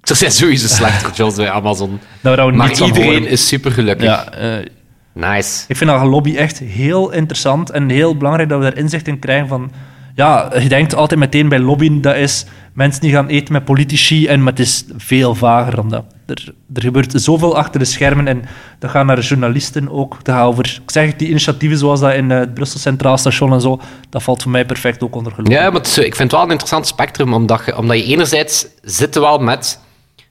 Er 0.01 0.15
zijn 0.15 0.31
sowieso 0.31 0.67
slechtere 0.67 1.13
jobs 1.13 1.35
bij 1.35 1.49
Amazon. 1.49 1.99
We 2.21 2.51
Maar 2.53 2.81
iedereen 2.81 3.27
is 3.27 3.47
super 3.47 3.71
gelukkig. 3.71 4.05
Ja, 4.05 4.31
eh, 4.31 4.65
Nice. 5.13 5.65
Ik 5.67 5.77
vind 5.77 5.89
dat 5.89 6.03
lobby 6.03 6.35
echt 6.35 6.59
heel 6.59 7.11
interessant 7.11 7.69
en 7.69 7.89
heel 7.89 8.17
belangrijk 8.17 8.49
dat 8.49 8.59
we 8.59 8.63
daar 8.63 8.77
inzicht 8.77 9.07
in 9.07 9.19
krijgen 9.19 9.47
van... 9.47 9.71
Ja, 10.15 10.51
je 10.59 10.69
denkt 10.69 10.95
altijd 10.95 11.19
meteen 11.19 11.49
bij 11.49 11.59
lobbyen, 11.59 12.01
dat 12.01 12.15
is 12.15 12.45
mensen 12.73 13.01
die 13.01 13.11
gaan 13.11 13.27
eten 13.27 13.53
met 13.53 13.65
politici, 13.65 14.27
en, 14.27 14.43
maar 14.43 14.51
het 14.51 14.61
is 14.61 14.83
veel 14.97 15.35
vager 15.35 15.75
dan 15.75 15.89
dat. 15.89 16.03
Er, 16.25 16.53
er 16.73 16.81
gebeurt 16.81 17.21
zoveel 17.21 17.57
achter 17.57 17.79
de 17.79 17.85
schermen 17.85 18.27
en 18.27 18.41
dat 18.79 18.89
gaat 18.89 19.05
naar 19.05 19.19
journalisten 19.19 19.89
ook. 19.89 20.17
Dat 20.23 20.35
gaat 20.35 20.45
over, 20.45 20.79
ik 20.83 20.91
zeg 20.91 21.05
het, 21.05 21.19
die 21.19 21.29
initiatieven 21.29 21.77
zoals 21.77 21.99
dat 21.99 22.13
in 22.13 22.31
eh, 22.31 22.39
het 22.39 22.53
Brussel 22.53 22.79
Centraal 22.79 23.17
Station 23.17 23.53
en 23.53 23.61
zo, 23.61 23.79
dat 24.09 24.23
valt 24.23 24.41
voor 24.41 24.51
mij 24.51 24.65
perfect 24.65 25.03
ook 25.03 25.15
onder 25.15 25.31
geloof. 25.31 25.51
Ja, 25.51 25.69
maar 25.69 25.81
het 25.81 25.97
ik 25.97 26.15
vind 26.15 26.17
het 26.17 26.31
wel 26.31 26.41
een 26.41 26.49
interessant 26.49 26.87
spectrum, 26.87 27.33
omdat 27.33 27.61
je, 27.65 27.77
omdat 27.77 27.97
je 27.97 28.03
enerzijds 28.03 28.67
zit 28.81 29.15
wel 29.15 29.37
met... 29.37 29.79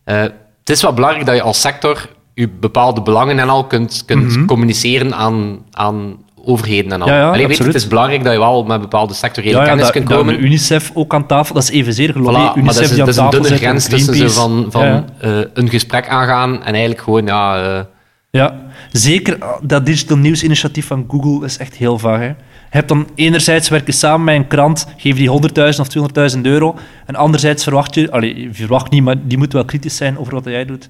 eh, 0.04 0.20
het 0.20 0.70
is 0.70 0.82
wel 0.82 0.92
belangrijk 0.92 1.26
dat 1.26 1.34
je 1.34 1.42
als 1.42 1.60
sector 1.60 2.08
je 2.38 2.48
bepaalde 2.60 3.02
belangen 3.02 3.38
en 3.38 3.48
al 3.48 3.64
kunt, 3.64 4.02
kunt 4.06 4.44
communiceren 4.44 5.14
aan, 5.14 5.58
aan 5.72 6.16
overheden 6.44 6.92
en 6.92 7.02
al. 7.02 7.08
Mhm. 7.08 7.16
Ja, 7.16 7.34
ja, 7.34 7.46
weet 7.46 7.58
het 7.58 7.74
is 7.74 7.86
belangrijk 7.86 8.24
dat 8.24 8.32
je 8.32 8.38
wel 8.38 8.64
met 8.64 8.80
bepaalde 8.80 9.14
sectoriële 9.14 9.56
Ja, 9.56 9.60
ja, 9.62 9.66
kennis 9.68 9.84
dat, 9.84 9.92
kunt 9.92 10.08
dat 10.08 10.18
komen. 10.18 10.44
UNICEF 10.44 10.90
ook 10.94 11.14
aan 11.14 11.26
tafel, 11.26 11.54
dat 11.54 11.62
is 11.62 11.70
evenzeer 11.70 12.12
geloof 12.12 12.30
Voilà, 12.30 12.38
maar 12.38 12.56
UNICEF 12.56 12.80
dat 12.80 12.90
is, 12.90 12.96
dat 12.96 13.08
is 13.08 13.16
een 13.16 13.30
dunne 13.30 13.56
grens 13.56 13.88
tussen 13.88 14.14
Greenpeace. 14.14 14.40
van, 14.40 14.66
van 14.70 14.84
Ja, 14.86 15.04
ja. 15.20 15.30
eh, 15.40 15.46
een 15.54 15.68
gesprek 15.68 16.08
aangaan 16.08 16.54
en 16.54 16.72
eigenlijk 16.72 17.00
gewoon, 17.00 17.26
ja... 17.26 17.62
eh, 17.78 17.84
Ja, 18.30 18.56
zeker 18.92 19.36
ah, 19.40 19.56
dat 19.62 19.86
digital 19.86 20.16
nieuwsinitiatief 20.16 20.86
van 20.86 21.04
Google 21.08 21.46
is 21.46 21.56
echt 21.58 21.74
heel 21.74 21.98
vaag. 21.98 22.18
Hè. 22.18 22.26
Je 22.26 22.34
hebt 22.76 22.88
dan 22.88 23.08
enerzijds 23.14 23.68
werken 23.68 23.92
samen 23.92 24.24
met 24.24 24.34
een 24.34 24.46
krant, 24.46 24.86
geef 24.96 25.16
die 25.16 25.28
100.000 25.74 25.80
of 25.80 25.88
200.000 26.36 26.40
euro. 26.42 26.74
En 27.06 27.14
anderzijds 27.14 27.62
verwacht 27.62 27.94
je, 27.94 28.10
allee, 28.10 28.40
je 28.40 28.48
verwacht 28.52 28.90
niet, 28.90 29.02
maar 29.02 29.16
die 29.22 29.38
moet 29.38 29.52
wel 29.52 29.64
kritisch 29.64 29.96
zijn 29.96 30.18
over 30.18 30.34
wat 30.34 30.44
jij 30.44 30.64
doet. 30.64 30.88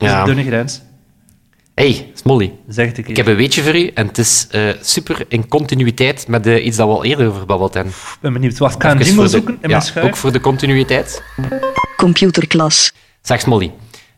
Dat 0.00 0.08
is 0.08 0.14
Ja. 0.14 0.20
een 0.20 0.26
dunne 0.26 0.44
grens, 0.44 0.82
hey, 1.74 2.10
Smolly. 2.14 2.52
zeg 2.68 2.86
het 2.86 2.96
een 2.98 3.02
keer. 3.02 3.10
Ik 3.10 3.16
heb 3.16 3.26
een 3.26 3.36
weetje 3.36 3.62
voor 3.62 3.76
u 3.76 3.86
en 3.94 4.06
het 4.06 4.18
is 4.18 4.46
eh, 4.50 4.62
super 4.80 5.24
in 5.28 5.48
continuïteit 5.48 6.28
met 6.28 6.44
de, 6.44 6.62
iets 6.62 6.76
dat 6.76 6.86
we 6.88 6.92
al 6.94 7.04
eerder 7.04 7.28
over 7.28 7.46
babbeld 7.46 7.74
hebben. 7.74 7.92
Ik 7.92 8.18
ben 8.20 8.32
benieuwd. 8.32 8.52
Ik 8.52 8.82
jingle 8.82 9.04
voor 9.04 9.22
de- 9.24 9.28
zoeken 9.28 9.52
in 9.54 9.58
ja, 9.62 9.68
mijn 9.68 9.82
schuif. 9.82 10.06
Ook 10.06 10.16
voor 10.16 10.32
de 10.32 10.40
continuïteit. 10.40 11.22
Computerklas. 11.96 12.92
Zeg 13.22 13.40
Smolly. 13.40 13.72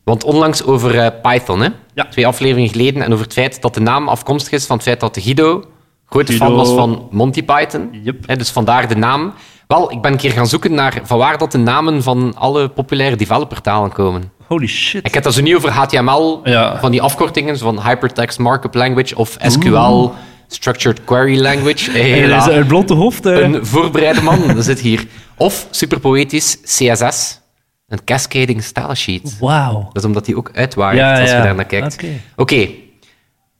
Want 0.04 0.24
onlangs 0.24 0.64
over 0.64 0.98
eh, 0.98 1.20
Python, 1.22 1.60
hè? 1.60 1.68
Ja. 1.94 2.06
twee 2.08 2.26
afleveringen 2.26 2.70
geleden, 2.70 3.02
en 3.02 3.12
over 3.12 3.24
het 3.24 3.32
feit 3.34 3.62
dat 3.62 3.74
de 3.74 3.80
naam 3.80 4.08
afkomstig 4.08 4.52
is 4.52 4.66
van 4.66 4.76
het 4.76 4.84
feit 4.84 5.00
dat 5.00 5.14
de 5.14 5.20
Guido 5.20 5.64
grote 6.06 6.32
fan 6.32 6.54
was 6.54 6.68
van 6.68 7.08
Monty 7.10 7.42
Python. 7.42 7.88
Yep. 8.02 8.26
Hè, 8.26 8.36
dus 8.36 8.50
vandaar 8.50 8.88
de 8.88 8.94
naam. 8.96 9.34
Wel, 9.66 9.92
ik 9.92 10.00
ben 10.02 10.12
een 10.12 10.18
keer 10.18 10.30
gaan 10.30 10.46
zoeken 10.46 10.74
naar 10.74 11.00
van 11.04 11.18
waar 11.18 11.38
dat 11.38 11.52
de 11.52 11.58
namen 11.58 12.02
van 12.02 12.34
alle 12.36 12.68
populaire 12.68 13.16
developertalen 13.16 13.92
komen. 13.92 14.32
Holy 14.46 14.66
shit. 14.66 15.06
Ik 15.06 15.14
heb 15.14 15.22
dat 15.22 15.34
zo 15.34 15.42
niet 15.42 15.54
over 15.54 15.70
HTML, 15.70 16.40
Ja. 16.44 16.78
van 16.80 16.90
die 16.90 17.02
afkortingen, 17.02 17.56
zo 17.56 17.64
van 17.64 17.82
Hypertext 17.82 18.38
Markup 18.38 18.74
Language 18.74 19.16
of 19.16 19.36
SQL, 19.40 20.08
Structured 20.48 21.04
Query 21.04 21.40
Language. 21.40 21.90
Hela. 21.98 22.48
is 22.48 22.54
een 22.56 22.66
blonde 22.66 22.94
hoofd. 22.94 23.26
eh. 23.26 23.38
Een 23.38 23.66
voorbereide 23.66 24.22
man, 24.22 24.46
dat 24.54 24.64
zit 24.64 24.80
hier. 24.80 25.06
Of, 25.36 25.66
super 25.70 26.00
poëtisch, 26.00 26.58
CSS, 26.62 27.40
een 27.88 28.04
Cascading 28.04 28.62
Style 28.62 28.94
Sheet. 28.94 29.38
Wauw. 29.40 29.82
Dat 29.92 29.96
is 30.02 30.04
omdat 30.04 30.24
die 30.24 30.36
ook 30.36 30.50
uitwaait 30.54 30.98
Ja, 30.98 31.20
als 31.20 31.30
je 31.30 31.36
ja. 31.36 31.42
daar 31.42 31.54
naar 31.54 31.64
kijkt. 31.64 32.04
Oké. 32.36 32.68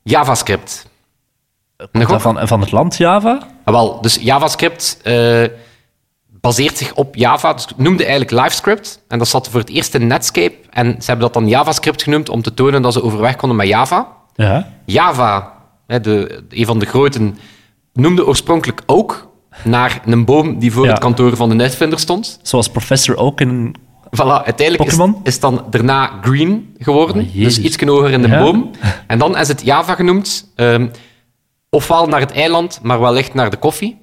JavaScript. 0.03 0.91
Van, 1.91 2.47
van 2.47 2.61
het 2.61 2.71
land 2.71 2.97
Java? 2.97 3.39
Ah, 3.63 3.73
wel, 3.73 4.01
dus 4.01 4.15
JavaScript 4.21 4.99
eh, 5.03 5.43
baseert 6.43 6.77
zich 6.77 6.93
op 6.93 7.15
Java. 7.15 7.53
Dus 7.53 7.67
noemde 7.75 8.03
eigenlijk 8.05 8.31
LiveScript. 8.31 9.03
En 9.07 9.17
dat 9.17 9.27
zat 9.27 9.49
voor 9.49 9.59
het 9.59 9.69
eerst 9.69 9.93
in 9.95 10.07
Netscape. 10.07 10.55
En 10.69 10.85
ze 10.85 11.05
hebben 11.05 11.19
dat 11.25 11.33
dan 11.33 11.47
JavaScript 11.47 12.03
genoemd 12.03 12.29
om 12.29 12.41
te 12.41 12.53
tonen 12.53 12.81
dat 12.81 12.93
ze 12.93 13.03
overweg 13.03 13.35
konden 13.35 13.57
met 13.57 13.67
Java. 13.67 14.07
Ja. 14.35 14.69
Java, 14.85 15.53
hè, 15.87 15.99
de, 15.99 16.43
een 16.49 16.65
van 16.65 16.79
de 16.79 16.85
groten, 16.85 17.37
noemde 17.93 18.27
oorspronkelijk 18.27 18.81
ook 18.85 19.31
naar 19.63 20.01
een 20.05 20.25
boom 20.25 20.59
die 20.59 20.71
voor 20.73 20.85
Ja. 20.85 20.89
het 20.91 20.99
kantoor 20.99 21.35
van 21.35 21.57
de 21.57 21.63
uitvinder 21.63 21.99
stond. 21.99 22.39
Zoals 22.41 22.69
Professor 22.69 23.15
ook 23.17 23.41
in... 23.41 23.75
Voilà, 24.15 24.43
uiteindelijk 24.45 24.91
is, 24.91 24.99
is 25.23 25.39
dan 25.39 25.65
daarna 25.69 26.19
Green 26.21 26.75
geworden. 26.77 27.23
Oh, 27.25 27.33
dus 27.33 27.59
iets 27.59 27.81
hoger 27.83 28.11
in 28.11 28.21
de 28.21 28.27
Ja. 28.27 28.39
boom. 28.39 28.71
En 29.07 29.19
dan 29.19 29.37
is 29.37 29.47
het 29.47 29.61
Java 29.61 29.95
genoemd. 29.95 30.51
ehm, 30.55 30.87
ofwel 31.69 32.07
naar 32.07 32.19
het 32.19 32.31
eiland, 32.31 32.79
maar 32.81 32.99
wellicht 32.99 33.33
naar 33.33 33.49
de 33.49 33.57
koffie. 33.57 34.01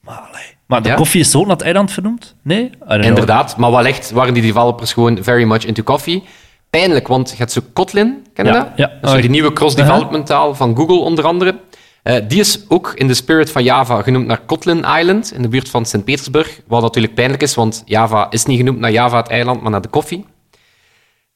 Maar, 0.00 0.18
allee. 0.18 0.55
Maar 0.66 0.82
de 0.82 0.88
Ja. 0.88 0.94
koffie 0.94 1.20
is 1.20 1.30
zo 1.30 1.40
naar 1.40 1.50
het 1.56 1.62
eiland 1.62 1.92
vernoemd? 1.92 2.34
Nee? 2.42 2.70
Inderdaad, 2.88 3.56
maar 3.56 3.70
wellicht 3.70 4.10
waren 4.10 4.34
die 4.34 4.42
developers 4.42 4.92
gewoon 4.92 5.18
very 5.22 5.44
much 5.44 5.64
into 5.64 5.82
coffee. 5.82 6.22
Pijnlijk, 6.70 7.08
want 7.08 7.30
je 7.30 7.36
hebt 7.36 7.52
zo 7.52 7.60
Kotlin, 7.72 8.26
ken 8.34 8.44
je 8.44 8.52
Ja, 8.52 8.58
dat? 8.58 8.68
ja. 8.76 8.86
Dat 8.86 9.04
is 9.04 9.10
zo 9.10 9.20
die 9.20 9.30
nieuwe 9.30 9.52
cross-development 9.52 10.26
taal 10.26 10.54
van 10.54 10.76
Google 10.76 10.98
onder 10.98 11.24
andere. 11.24 11.58
Eh, 12.02 12.16
die 12.28 12.40
is 12.40 12.64
ook 12.68 12.92
in 12.94 13.06
de 13.06 13.14
spirit 13.14 13.50
van 13.50 13.62
Java 13.64 14.02
genoemd 14.02 14.26
naar 14.26 14.40
Kotlin 14.40 14.84
Island, 14.98 15.32
in 15.32 15.42
de 15.42 15.48
buurt 15.48 15.68
van 15.70 15.84
Sint-Petersburg. 15.86 16.60
Wat 16.66 16.82
natuurlijk 16.82 17.14
pijnlijk 17.14 17.42
is, 17.42 17.54
want 17.54 17.82
Java 17.84 18.26
is 18.30 18.44
niet 18.44 18.58
genoemd 18.58 18.78
naar 18.78 18.90
Java 18.92 19.16
het 19.16 19.28
eiland, 19.28 19.60
maar 19.62 19.70
naar 19.70 19.80
de 19.80 19.88
koffie. 19.88 20.24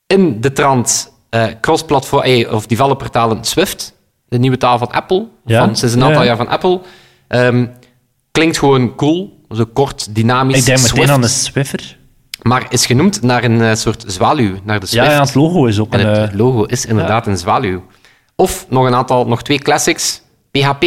In 0.07 0.41
de 0.41 0.53
trant 0.53 1.13
eh, 1.31 1.45
cross-platform, 1.61 2.23
eh, 2.23 2.53
of 2.53 2.67
developertalen 2.67 3.45
Swift, 3.45 3.95
de 4.29 4.39
nieuwe 4.39 4.57
taal 4.57 4.79
van 4.79 4.91
Apple, 4.93 5.27
Ja. 5.45 5.65
van, 5.65 5.77
sinds 5.77 5.95
een 5.95 6.03
aantal 6.03 6.21
ja. 6.21 6.27
jaar 6.27 6.37
van 6.37 6.49
Apple. 6.49 6.81
Ehm, 7.29 7.67
klinkt 8.31 8.59
gewoon 8.59 8.95
cool, 8.95 9.39
zo 9.51 9.65
kort, 9.73 10.15
dynamisch, 10.15 10.59
Ik 10.59 10.65
denk 10.65 10.79
meteen 10.79 10.95
Swift. 10.95 11.11
aan 11.11 11.21
de 11.21 11.29
Swiffer. 11.29 11.99
Maar 12.43 12.67
is 12.69 12.87
genoemd 12.87 13.23
naar 13.23 13.45
een 13.45 13.63
eh, 13.63 13.75
soort 13.75 14.05
zwaluw, 14.07 14.57
naar 14.65 14.81
de 14.81 14.87
Swift. 14.87 15.07
Ja, 15.07 15.13
ja, 15.13 15.21
het 15.21 15.35
logo 15.35 15.65
is 15.65 15.79
ook 15.79 15.93
en 15.93 16.01
een... 16.01 16.21
het 16.21 16.31
eh, 16.31 16.37
logo 16.37 16.65
is 16.65 16.87
inderdaad 16.87 17.27
een 17.27 17.39
zwaluw. 17.39 17.85
Of 18.37 18.67
nog 18.69 18.87
een 18.87 18.95
aantal, 18.95 19.27
nog 19.27 19.43
twee 19.43 19.59
classics. 19.59 20.23
PHP, 20.51 20.85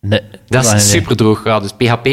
nee, 0.00 0.20
dat 0.46 0.74
is 0.74 0.90
super 0.90 1.16
droog. 1.16 1.44
Ja, 1.44 1.60
dus 1.60 1.72
PHP 1.72 2.06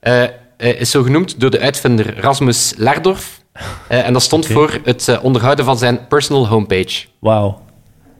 eh, 0.00 0.24
is 0.56 0.90
zo 0.90 1.02
genoemd 1.02 1.40
door 1.40 1.50
de 1.50 1.60
uitvinder 1.60 2.20
Rasmus 2.20 2.74
Lerdorf. 2.76 3.38
En 3.88 4.12
dat 4.12 4.22
stond 4.22 4.46
voor 4.46 4.80
het 4.84 5.18
onderhouden 5.22 5.64
van 5.64 5.78
zijn 5.78 6.06
personal 6.08 6.48
homepage. 6.48 7.06
Wauw. 7.18 7.60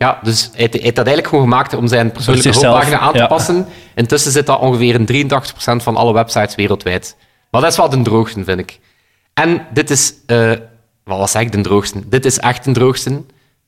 Ja, 0.00 0.18
dus 0.22 0.40
hij, 0.42 0.50
heeft- 0.54 0.72
hij 0.72 0.82
heeft 0.82 0.96
dat 0.96 1.06
eigenlijk 1.06 1.26
gewoon 1.28 1.44
gemaakt 1.50 1.74
om 1.74 1.86
zijn 1.88 2.12
persoonlijke 2.12 2.52
homepagina 2.54 2.98
aan 2.98 3.12
te 3.12 3.18
ja. 3.18 3.26
passen. 3.26 3.66
Intussen 3.94 4.32
zit 4.32 4.46
dat 4.46 4.60
ongeveer 4.60 4.94
in 4.94 5.30
83% 5.30 5.82
van 5.82 5.96
alle 5.96 6.12
websites 6.12 6.54
wereldwijd. 6.54 7.16
Maar 7.50 7.60
dat 7.60 7.70
is 7.70 7.76
wel 7.76 7.88
de 7.88 8.02
droogste, 8.02 8.44
vind 8.44 8.58
ik. 8.60 8.78
En 9.34 9.66
dit 9.72 9.90
is, 9.90 10.14
eh, 10.26 10.50
wat 11.04 11.18
was 11.18 11.34
ik 11.34 11.52
de 11.52 11.60
droogste? 11.60 12.08
Dit 12.08 12.24
is 12.24 12.38
echt 12.38 12.64
de 12.64 12.72
droogste. 12.72 13.22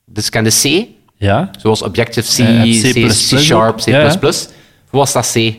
Dus 0.06 0.28
ken 0.30 0.44
de 0.44 0.50
C, 0.62 0.86
Ja? 1.16 1.50
zoals 1.58 1.82
Objective-C, 1.82 2.38
Eh, 2.38 2.62
C, 2.62 2.92
C++ 2.92 3.34
C 3.34 3.38
Sharp, 3.38 3.76
C++. 3.76 3.80
ook. 3.80 3.84
Ja. 3.86 4.16
Hoe 4.88 5.00
was 5.00 5.12
dat 5.12 5.32
C? 5.34 5.54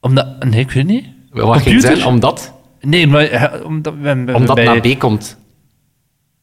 Omdat... 0.00 0.44
Nee, 0.44 0.60
ik 0.60 0.70
weet 0.70 0.86
niet. 0.86 1.06
Wat 1.30 1.62
ging 1.62 1.80
zijn? 1.80 2.04
Omdat, 2.04 2.52
Nee, 2.80 3.06
maar... 3.06 3.24
eh, 3.24 3.64
Omdat, 3.66 3.94
omdat 4.34 4.54
bij... 4.54 4.64
naar 4.64 4.80
B 4.80 4.98
komt. 4.98 5.37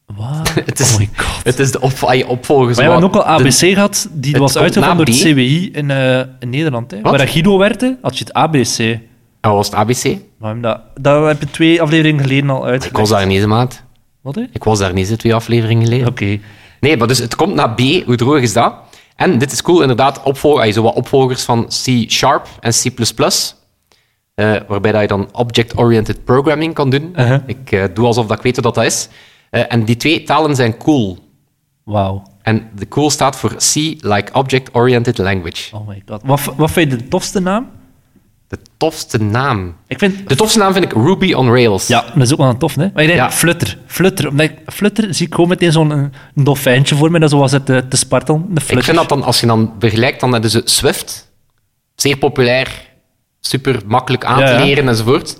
Wat? 0.06 0.54
Het 0.66 0.80
is, 0.80 0.92
oh 0.92 0.98
my 0.98 1.08
god. 1.16 1.44
het 1.44 1.58
is 1.58 1.72
de 1.72 1.80
op, 1.80 1.92
ah, 2.00 2.14
je 2.14 2.26
opvolger. 2.26 2.66
Maar 2.66 2.74
we 2.74 2.82
hebben 2.82 3.02
ook 3.02 3.16
al 3.16 3.24
ABC 3.24 3.52
gehad, 3.52 4.08
die 4.10 4.36
was 4.36 4.56
uitgevonden 4.56 5.06
door 5.06 5.14
het. 5.14 5.24
CWI 5.24 5.70
in, 5.72 5.90
eh, 5.90 6.18
in 6.18 6.50
Nederland. 6.50 6.90
Hè. 6.90 7.00
Waar 7.00 7.28
Guido 7.28 7.58
werkte, 7.58 7.98
had 8.02 8.18
je 8.18 8.24
het 8.24 8.32
ABC. 8.32 8.78
En 8.78 9.00
wat 9.40 9.54
was 9.54 9.66
het 9.66 9.74
ABC? 9.74 10.18
Maar 10.38 10.60
dat, 10.60 10.80
dat 11.00 11.26
heb 11.26 11.40
je 11.40 11.50
twee 11.50 11.82
afleveringen 11.82 12.22
geleden 12.22 12.50
al 12.50 12.56
Ik 12.56 12.64
uitgelegd. 12.64 12.96
was 12.98 13.08
daar 13.08 13.26
niet, 13.26 13.46
maat. 13.46 13.82
Wat, 14.20 14.34
hè? 14.34 14.42
Ik 14.52 14.64
was 14.64 14.78
daar 14.78 14.92
niet, 14.92 15.08
hè, 15.08 15.16
twee 15.16 15.34
afleveringen 15.34 15.84
geleden. 15.84 16.06
Oké. 16.06 16.38
Nee, 16.80 16.96
maar 16.96 17.08
dus 17.08 17.18
het 17.18 17.36
komt 17.36 17.54
naar 17.54 17.74
B. 17.74 17.80
Hoe 17.80 18.16
droog 18.16 18.40
is 18.40 18.52
dat? 18.52 18.74
En 19.16 19.38
dit 19.38 19.52
is 19.52 19.62
cool, 19.62 19.80
inderdaad, 19.80 20.22
opvolger, 20.22 20.64
ah, 20.64 20.72
zo 20.72 20.82
wat 20.82 20.94
opvolgers 20.94 21.42
van 21.42 21.66
C 21.66 22.10
Sharp 22.10 22.48
en 22.60 22.70
C++. 22.72 22.84
eh, 24.34 24.54
waarbij 24.68 24.92
dat 24.92 25.00
je 25.00 25.06
dan 25.06 25.28
Object-Oriented 25.32 26.24
Programming 26.24 26.74
kan 26.74 26.90
doen. 26.90 27.12
Uh-huh. 27.16 27.38
Ik 27.46 27.72
eh, 27.72 27.84
doe 27.94 28.06
alsof 28.06 28.26
dat 28.26 28.36
ik 28.36 28.42
weet 28.42 28.60
wat 28.60 28.74
dat 28.74 28.84
is. 28.84 29.08
Eh, 29.56 29.64
en 29.68 29.84
die 29.84 29.96
twee 29.96 30.22
talen 30.22 30.54
zijn 30.56 30.76
cool. 30.76 31.18
Wauw. 31.84 32.22
En 32.42 32.68
de 32.74 32.88
cool 32.88 33.10
staat 33.10 33.36
voor 33.36 33.54
C, 33.54 33.74
like 34.00 34.32
Object-Oriented 34.32 35.18
Language. 35.18 35.76
Oh 35.76 35.88
my 35.88 36.02
god. 36.06 36.20
Wat, 36.24 36.40
wat 36.56 36.70
vind 36.70 36.90
je 36.90 36.96
de 36.96 37.08
tofste 37.08 37.40
naam? 37.40 37.66
De 38.48 38.58
tofste 38.76 39.18
naam. 39.22 39.76
Ik 39.86 39.98
vind... 39.98 40.28
De 40.28 40.36
tofste 40.36 40.58
naam 40.58 40.72
vind 40.72 40.84
ik 40.84 40.92
Ruby 40.92 41.32
on 41.32 41.48
Rails. 41.48 41.86
Ja, 41.86 42.04
dat 42.14 42.22
is 42.22 42.32
ook 42.32 42.38
wel 42.38 42.48
een 42.48 42.58
tof, 42.58 42.74
hè? 42.74 42.88
Maar 42.94 43.02
ik 43.02 43.08
denk 43.08 43.18
Ja. 43.20 43.30
Flutter. 43.32 43.78
Flutter. 43.86 44.28
Omdat 44.28 44.50
ik, 44.50 44.58
Flutter 44.66 45.14
zie 45.14 45.26
ik 45.26 45.34
gewoon 45.34 45.48
meteen 45.48 45.72
zo'n 45.72 45.90
een 45.90 46.12
dolfijntje 46.34 46.94
voor 46.96 47.10
me, 47.10 47.18
dat 47.18 47.30
zoals 47.30 47.52
het 47.52 47.66
te, 47.66 47.84
te 47.88 47.96
spartelen. 47.96 48.40
De 48.40 48.60
Flutter. 48.60 48.78
Ik 48.78 48.84
vind 48.84 48.96
dat 48.96 49.08
dan, 49.08 49.22
als 49.22 49.40
je 49.40 49.46
dan 49.46 49.72
vergelijkt, 49.78 50.20
dan 50.20 50.32
hebben 50.32 50.50
ze 50.50 50.62
Swift. 50.64 51.30
Zeer 51.94 52.16
populair, 52.16 52.88
super 53.40 53.80
makkelijk 53.86 54.24
aan 54.24 54.38
Ja, 54.38 54.46
te 54.46 54.52
ja. 54.52 54.64
leren 54.64 54.88
enzovoort. 54.88 55.38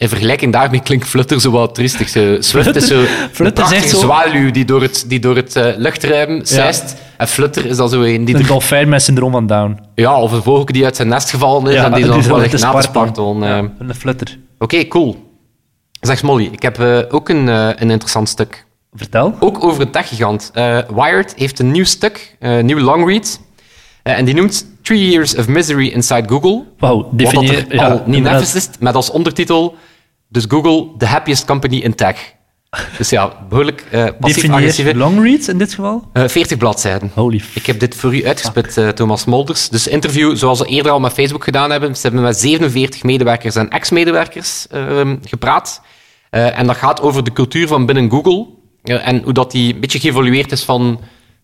In 0.00 0.08
vergelijking 0.08 0.52
daarmee 0.52 0.80
klinkt 0.80 1.06
Flutter 1.08 1.40
zo 1.40 1.50
wat 1.50 1.74
triestig. 1.74 2.08
Swift 2.44 2.76
is 2.76 2.86
zo 2.86 3.02
Flutter 3.32 3.72
echt 3.72 3.88
zo- 3.88 3.98
zwaluw 3.98 4.50
die 4.50 4.64
door 4.64 4.82
het, 4.82 5.04
die 5.08 5.18
door 5.20 5.36
het 5.36 5.56
eh, 5.56 5.76
luchtruim 5.76 6.40
zeist. 6.44 6.96
En 7.16 7.28
Flutter 7.28 7.66
is 7.66 7.76
dan 7.76 7.88
zo 7.88 8.02
een 8.02 8.24
die 8.24 8.34
Een 8.34 8.40
er- 8.40 8.46
dolfijn 8.46 8.88
met 8.88 9.02
syndroom 9.02 9.32
van 9.32 9.46
Down. 9.46 9.78
ja, 9.94 10.20
of 10.20 10.32
een 10.32 10.42
vogel 10.42 10.64
die 10.64 10.84
uit 10.84 10.96
zijn 10.96 11.08
nest 11.08 11.30
gevallen 11.30 11.72
is 11.72 11.82
en 11.82 11.92
die 11.92 12.04
dan 12.06 12.22
wel 12.22 12.42
echt 12.42 12.52
na 12.52 12.58
te 12.72 12.82
spartel. 12.82 12.82
spartelen. 12.82 13.40
Ja, 13.48 13.58
eh. 13.58 13.64
een 13.88 13.94
Flutter. 13.94 14.38
Oké, 14.58 14.88
cool. 14.88 15.16
Zeg 16.00 16.22
Molly, 16.22 16.48
ik 16.52 16.62
heb 16.62 16.78
eh, 16.78 16.98
ook 17.10 17.28
een, 17.28 17.48
eh, 17.48 17.68
een 17.76 17.90
interessant 17.90 18.28
stuk. 18.28 18.66
Vertel. 18.94 19.34
Ook 19.40 19.64
over 19.64 19.82
een 19.82 19.90
techgigant. 19.90 20.50
Eh 20.54 20.78
Wired 20.94 21.34
heeft 21.36 21.58
een 21.58 21.70
nieuw 21.70 21.84
stuk, 21.84 22.36
eh, 22.38 22.58
een 22.58 22.66
nieuw 22.66 22.78
longread. 22.78 23.40
Eh, 24.02 24.18
en 24.18 24.24
die 24.24 24.34
noemt 24.34 24.66
Three 24.82 25.08
Years 25.10 25.36
of 25.36 25.48
Misery 25.48 25.88
Inside 25.88 26.28
Google. 26.28 26.64
Wauw, 26.78 26.96
Wat 26.96 27.06
dat 27.10 27.18
definieer... 27.18 27.64
er 27.68 27.74
ja, 27.74 27.88
al 27.88 28.02
niet 28.06 28.26
is, 28.54 28.68
met 28.78 28.94
als 28.94 29.10
ondertitel... 29.10 29.74
Dus 30.32 30.44
Google, 30.48 30.86
the 30.98 31.06
happiest 31.06 31.44
company 31.44 31.76
in 31.76 31.94
tech. 31.94 32.34
Dus 32.98 33.10
ja, 33.10 33.32
behoorlijk 33.48 33.80
eh 33.80 33.90
Definieer 33.90 34.16
passief-agressieve. 34.20 34.94
longreads 34.96 35.48
in 35.48 35.58
dit 35.58 35.74
geval? 35.74 36.08
Eh 36.12 36.28
40 36.28 36.58
bladzijden. 36.58 37.10
Holy. 37.14 37.40
Ik 37.54 37.66
heb 37.66 37.80
dit 37.80 37.94
voor 37.94 38.16
u 38.16 38.26
uitgespit, 38.26 38.76
eh, 38.76 38.88
Thomas 38.88 39.24
Molders. 39.24 39.68
Dus 39.68 39.86
interview 39.86 40.36
zoals 40.36 40.58
we 40.58 40.66
eerder 40.66 40.92
al 40.92 41.00
met 41.00 41.12
Facebook 41.12 41.44
gedaan 41.44 41.70
hebben. 41.70 41.94
Ze 41.96 42.02
hebben 42.02 42.22
met 42.22 42.38
47 42.38 43.02
medewerkers 43.02 43.54
en 43.56 43.68
ex-medewerkers 43.70 44.66
ehm, 44.70 45.16
gepraat. 45.24 45.82
Eh, 46.30 46.58
en 46.58 46.66
dat 46.66 46.76
gaat 46.76 47.00
over 47.00 47.24
de 47.24 47.32
cultuur 47.32 47.66
van 47.66 47.86
binnen 47.86 48.10
Google. 48.10 48.46
Eh, 48.82 49.08
en 49.08 49.22
hoe 49.22 49.32
dat 49.32 49.50
die 49.50 49.74
een 49.74 49.80
beetje 49.80 50.00
geëvolueerd 50.00 50.52
is 50.52 50.64
van 50.64 51.00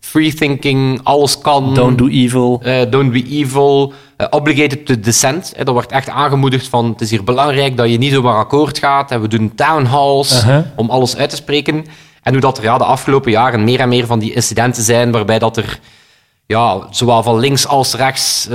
free 0.07 0.35
thinking, 0.35 1.01
alles 1.03 1.39
kan. 1.39 1.75
Don't 1.75 1.99
do 1.99 2.07
evil. 2.09 2.61
eh, 2.63 2.91
don't 2.91 3.13
be 3.13 3.23
evil. 3.23 3.93
eh, 4.17 4.27
obligated 4.31 4.87
to 4.87 5.01
dissent. 5.01 5.53
Eh, 5.53 5.65
dat 5.65 5.75
wordt 5.75 5.93
echt 5.93 6.09
aangemoedigd 6.09 6.69
van 6.69 6.85
het 6.89 7.01
is 7.01 7.11
hier 7.11 7.25
belangrijk 7.25 7.77
dat 7.77 7.91
je 7.91 7.99
niet 7.99 8.13
zomaar 8.13 8.37
akkoord 8.37 8.79
gaat. 8.79 9.11
En 9.11 9.21
we 9.21 9.29
doen 9.29 9.53
town 9.55 9.85
halls 9.85 10.45
om 10.77 10.91
alles 10.91 11.17
uit 11.17 11.31
te 11.31 11.37
spreken. 11.37 11.85
En 12.23 12.33
hoe 12.33 12.41
dat 12.41 12.59
er 12.59 12.65
ja, 12.65 12.79
de 12.79 12.85
afgelopen 12.85 13.31
jaren 13.31 13.65
meer 13.65 13.81
en 13.81 13.89
meer 13.89 14.07
van 14.07 14.19
die 14.19 14.35
incidenten 14.35 14.83
zijn 14.83 15.11
waarbij 15.11 15.39
dat 15.39 15.57
er 15.57 15.79
ja, 16.47 16.87
zowel 16.91 17.23
van 17.23 17.39
links 17.39 17.67
als 17.67 17.95
rechts 17.95 18.49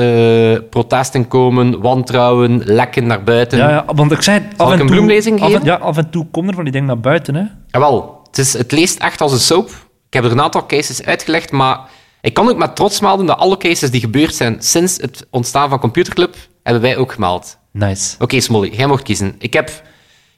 protesten 0.69 1.27
komen, 1.27 1.81
wantrouwen, 1.81 2.61
lekken 2.65 3.07
naar 3.07 3.23
buiten. 3.23 3.57
Ja, 3.57 3.69
ja, 3.69 3.85
want 3.95 4.11
ik 4.11 4.21
zei... 4.21 4.41
Af 4.57 4.67
en 4.67 4.73
een 4.73 4.79
toe, 4.79 4.95
bloemlezing 4.95 5.41
af 5.41 5.47
en, 5.47 5.51
geven? 5.51 5.65
Ja, 5.65 5.75
af 5.75 5.97
en 5.97 6.09
toe 6.09 6.25
komen 6.31 6.49
er 6.49 6.55
van 6.55 6.63
die 6.63 6.73
dingen 6.73 6.87
naar 6.87 6.99
buiten, 6.99 7.35
hè. 7.35 7.43
Jawel, 7.67 8.19
het, 8.27 8.37
is, 8.37 8.53
het 8.53 8.71
leest 8.71 8.99
echt 8.99 9.21
als 9.21 9.31
een 9.31 9.39
soap. 9.39 9.69
Ik 10.11 10.17
heb 10.17 10.25
er 10.25 10.31
een 10.31 10.41
aantal 10.41 10.65
cases 10.65 11.03
uitgelegd, 11.03 11.51
maar 11.51 11.79
ik 12.21 12.33
kan 12.33 12.49
ook 12.49 12.57
met 12.57 12.75
trots 12.75 12.99
melden 12.99 13.25
dat 13.25 13.37
alle 13.37 13.57
cases 13.57 13.91
die 13.91 14.01
gebeurd 14.01 14.35
zijn 14.35 14.61
sinds 14.61 14.97
het 14.97 15.27
ontstaan 15.29 15.69
van 15.69 15.79
Computerclub, 15.79 16.35
hebben 16.63 16.81
wij 16.81 16.97
ook 16.97 17.11
gemeld. 17.11 17.57
Nice. 17.71 18.15
Oké, 18.19 18.39
Smolly, 18.39 18.69
jij 18.75 18.87
mocht 18.87 19.03
kiezen. 19.03 19.35
Ik 19.39 19.53
heb 19.53 19.83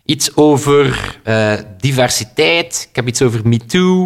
iets 0.06 0.36
over 0.36 1.18
eh, 1.24 1.54
diversiteit, 1.78 2.88
ik 2.90 2.96
heb 2.96 3.08
iets 3.08 3.22
over 3.22 3.48
MeToo, 3.48 4.06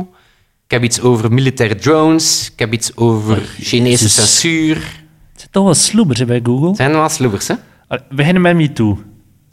ik 0.66 0.72
heb 0.72 0.84
iets 0.84 1.02
over 1.02 1.34
militaire 1.34 1.76
drones, 1.76 2.52
ik 2.52 2.60
heb 2.60 2.74
iets 2.74 2.96
over 2.96 3.38
Chinese 3.60 3.90
Jezus. 3.90 4.14
censuur. 4.14 4.76
Het 4.76 5.40
zijn 5.40 5.52
toch 5.52 5.64
wel 5.64 5.74
sloebers 5.74 6.20
hè, 6.20 6.26
bij 6.26 6.42
Google. 6.44 6.68
Het 6.68 6.78
zijn 6.78 6.92
wel 6.92 7.10
sloebers, 7.10 7.48
hè? 7.48 7.56
We 7.88 8.02
beginnen 8.10 8.42
met 8.42 8.56
me 8.56 8.74
toe. 8.74 8.98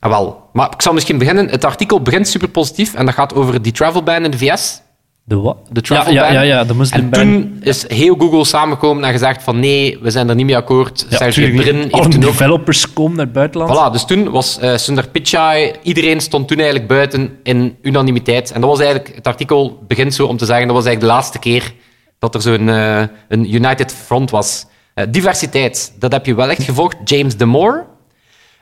Ah, 0.01 0.11
wel. 0.11 0.49
Maar 0.53 0.73
ik 0.73 0.83
zal 0.83 0.93
misschien 0.93 1.19
beginnen. 1.19 1.49
Het 1.49 1.65
artikel 1.65 2.03
begint 2.03 2.29
super 2.29 2.49
positief 2.49 2.95
en 2.95 3.07
dat 3.07 3.15
gaat 3.15 3.35
over 3.35 3.63
die 3.63 3.73
travel 3.73 4.03
ban 4.03 4.25
in 4.25 4.31
de 4.31 4.39
VS. 4.39 4.83
De 5.27 5.37
wat? 5.37 5.57
De 5.71 5.81
travel 5.81 6.13
ja, 6.13 6.21
ja, 6.21 6.33
ban. 6.33 6.35
ja, 6.35 6.43
ja, 6.43 6.65
de 6.65 6.89
En 6.91 7.11
toen 7.11 7.59
is 7.63 7.89
heel 7.89 8.15
Google 8.19 8.45
samengekomen 8.45 9.05
en 9.05 9.13
gezegd 9.13 9.43
van 9.43 9.61
nee, 9.61 9.99
we 10.01 10.11
zijn 10.11 10.29
er 10.29 10.35
niet 10.35 10.47
mee 10.47 10.57
akkoord. 10.57 11.07
Ja, 11.09 11.17
Sergey 11.17 11.51
Brin 11.51 11.77
heeft 11.77 11.93
Alle 11.93 12.09
toen 12.09 12.25
ook 12.25 12.31
developers 12.31 12.93
komen 12.93 13.17
naar 13.17 13.25
het 13.25 13.35
buitenland. 13.35 13.71
Voilà, 13.71 13.93
dus 13.93 14.05
toen 14.05 14.31
was 14.31 14.59
eh 14.59 14.77
Sundar 14.77 15.09
Pichai, 15.09 15.73
iedereen 15.83 16.21
stond 16.21 16.49
toen 16.49 16.57
eigenlijk 16.57 16.89
buiten 16.89 17.39
in 17.43 17.77
unanimiteit. 17.83 18.53
En 18.53 18.61
dat 18.61 18.71
was 18.71 18.79
eigenlijk, 18.79 19.15
het 19.15 19.27
artikel 19.27 19.85
begint 19.87 20.15
zo 20.15 20.27
om 20.27 20.37
te 20.37 20.45
zeggen, 20.45 20.67
dat 20.67 20.77
was 20.77 20.85
eigenlijk 20.87 21.13
de 21.13 21.19
laatste 21.19 21.39
keer 21.39 21.73
dat 22.19 22.35
er 22.35 22.43
zo'n 22.43 22.69
eh, 22.69 23.03
een 23.29 23.55
United 23.55 23.93
Front 23.93 24.31
was. 24.31 24.67
Eh, 24.95 25.05
diversiteit, 25.11 25.93
dat 25.99 26.13
heb 26.13 26.27
je 26.27 26.35
wel 26.35 26.51
echt 26.51 26.63
gevolgd. 26.63 26.97
James 27.05 27.37
Damore 27.37 27.85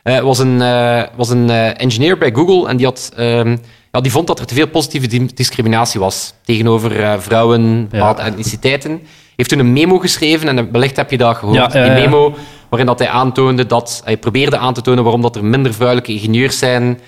eh, 0.03 0.19
was 0.21 0.39
een, 0.39 0.63
eh, 0.63 1.03
was 1.17 1.31
een 1.31 1.51
eh, 1.51 1.81
engineer 1.81 2.19
bij 2.19 2.33
Google 2.33 2.69
en 2.69 2.77
die, 2.77 2.87
had, 2.87 3.13
ehm, 3.17 3.57
ja, 3.93 4.01
die 4.01 4.11
vond 4.13 4.27
dat 4.27 4.39
er 4.39 4.47
te 4.47 4.55
veel 4.55 4.69
positieve 4.69 5.07
di- 5.07 5.31
discriminatie 5.35 6.01
was 6.01 6.35
tegenover 6.45 7.01
eh, 7.03 7.19
vrouwen, 7.19 7.89
bepaalde 7.89 8.23
etniciteiten. 8.23 9.01
Heeft 9.37 9.51
toen 9.51 9.59
een 9.59 9.73
memo 9.73 9.99
geschreven 9.99 10.49
en 10.59 10.73
wellicht 10.73 10.97
heb 10.97 11.11
je 11.11 11.17
dat 11.19 11.37
gehoord. 11.37 11.57
Ja, 11.57 11.71
ja, 11.73 11.85
ja. 11.85 11.95
Die 11.95 12.05
memo 12.05 12.35
waarin 12.69 12.87
dat 12.87 12.99
hij 12.99 13.09
aantoonde 13.09 13.67
dat 13.67 14.01
hij 14.05 14.17
probeerde 14.17 14.57
aan 14.59 14.75
te 14.75 14.81
tonen 14.81 15.03
waarom 15.03 15.23
dat 15.23 15.37
er 15.37 15.45
minder 15.45 15.75
vrouwelijke 15.75 16.13
ingenieurs 16.13 16.59
zijn, 16.59 17.01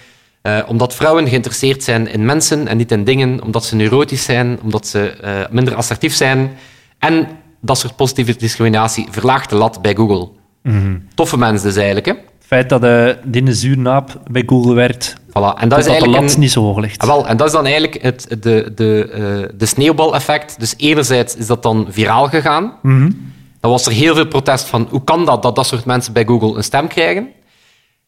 eh, 0.43 0.59
omdat 0.67 0.95
vrouwen 0.95 1.29
geïnteresseerd 1.29 1.83
zijn 1.83 2.09
in 2.13 2.25
mensen 2.25 2.69
en 2.69 2.77
niet 2.77 2.93
in 2.93 3.05
dingen, 3.05 3.43
omdat 3.43 3.65
ze 3.65 3.77
neurotisch 3.77 4.25
zijn, 4.25 4.59
omdat 4.63 4.87
ze 4.87 5.11
eh, 5.11 5.33
minder 5.51 5.75
assertief 5.75 6.15
zijn. 6.15 6.57
En 6.99 7.27
dat 7.61 7.79
soort 7.79 7.97
positieve 7.97 8.37
discriminatie 8.37 9.07
verlaagt 9.11 9.51
de 9.51 9.57
lat 9.57 9.83
bij 9.83 9.95
Google. 9.95 10.29
Mhm. 10.63 10.97
Toffe 11.15 11.39
mensen 11.39 11.67
dus 11.69 11.77
eigenlijk, 11.77 12.07
hè? 12.07 12.13
Het 12.45 12.53
feit 12.53 12.69
dat 12.69 12.85
uh, 12.85 13.09
Dine 13.25 13.55
Zuurnaap 13.55 14.21
bij 14.31 14.43
Google 14.47 14.75
werkt, 14.75 15.15
Voilà. 15.29 15.33
En 15.33 15.69
dat, 15.69 15.79
is 15.79 15.85
dat 15.85 15.85
de 15.85 15.91
eigenlijk 15.91 16.23
lat 16.23 16.35
een- 16.35 16.41
niet 16.41 16.51
zo 16.53 16.63
hoog 16.63 16.79
ligt. 16.79 17.01
Ah, 17.01 17.07
wel, 17.09 17.27
en 17.27 17.37
dat 17.37 17.47
is 17.47 17.53
dan 17.53 17.65
eigenlijk 17.65 18.03
het, 18.03 18.27
de, 18.41 18.73
de, 18.75 19.09
eh, 19.13 19.57
de 19.59 19.67
sneeuwbaleffect. 19.67 20.61
Dus 20.61 20.75
enerzijds 20.77 21.37
is 21.37 21.47
dat 21.47 21.63
dan 21.63 21.87
viraal 21.91 22.29
gegaan. 22.29 22.73
Mhm. 22.83 23.11
Dan 23.61 23.71
was 23.71 23.87
er 23.87 23.93
heel 23.93 24.15
veel 24.15 24.27
protest 24.27 24.65
van 24.67 24.87
hoe 24.91 25.05
kan 25.05 25.25
dat 25.25 25.43
dat 25.43 25.57
dat 25.57 25.67
soort 25.67 25.85
mensen 25.85 26.13
bij 26.13 26.25
Google 26.25 26.57
een 26.57 26.65
stem 26.65 26.89
krijgen. 26.89 27.29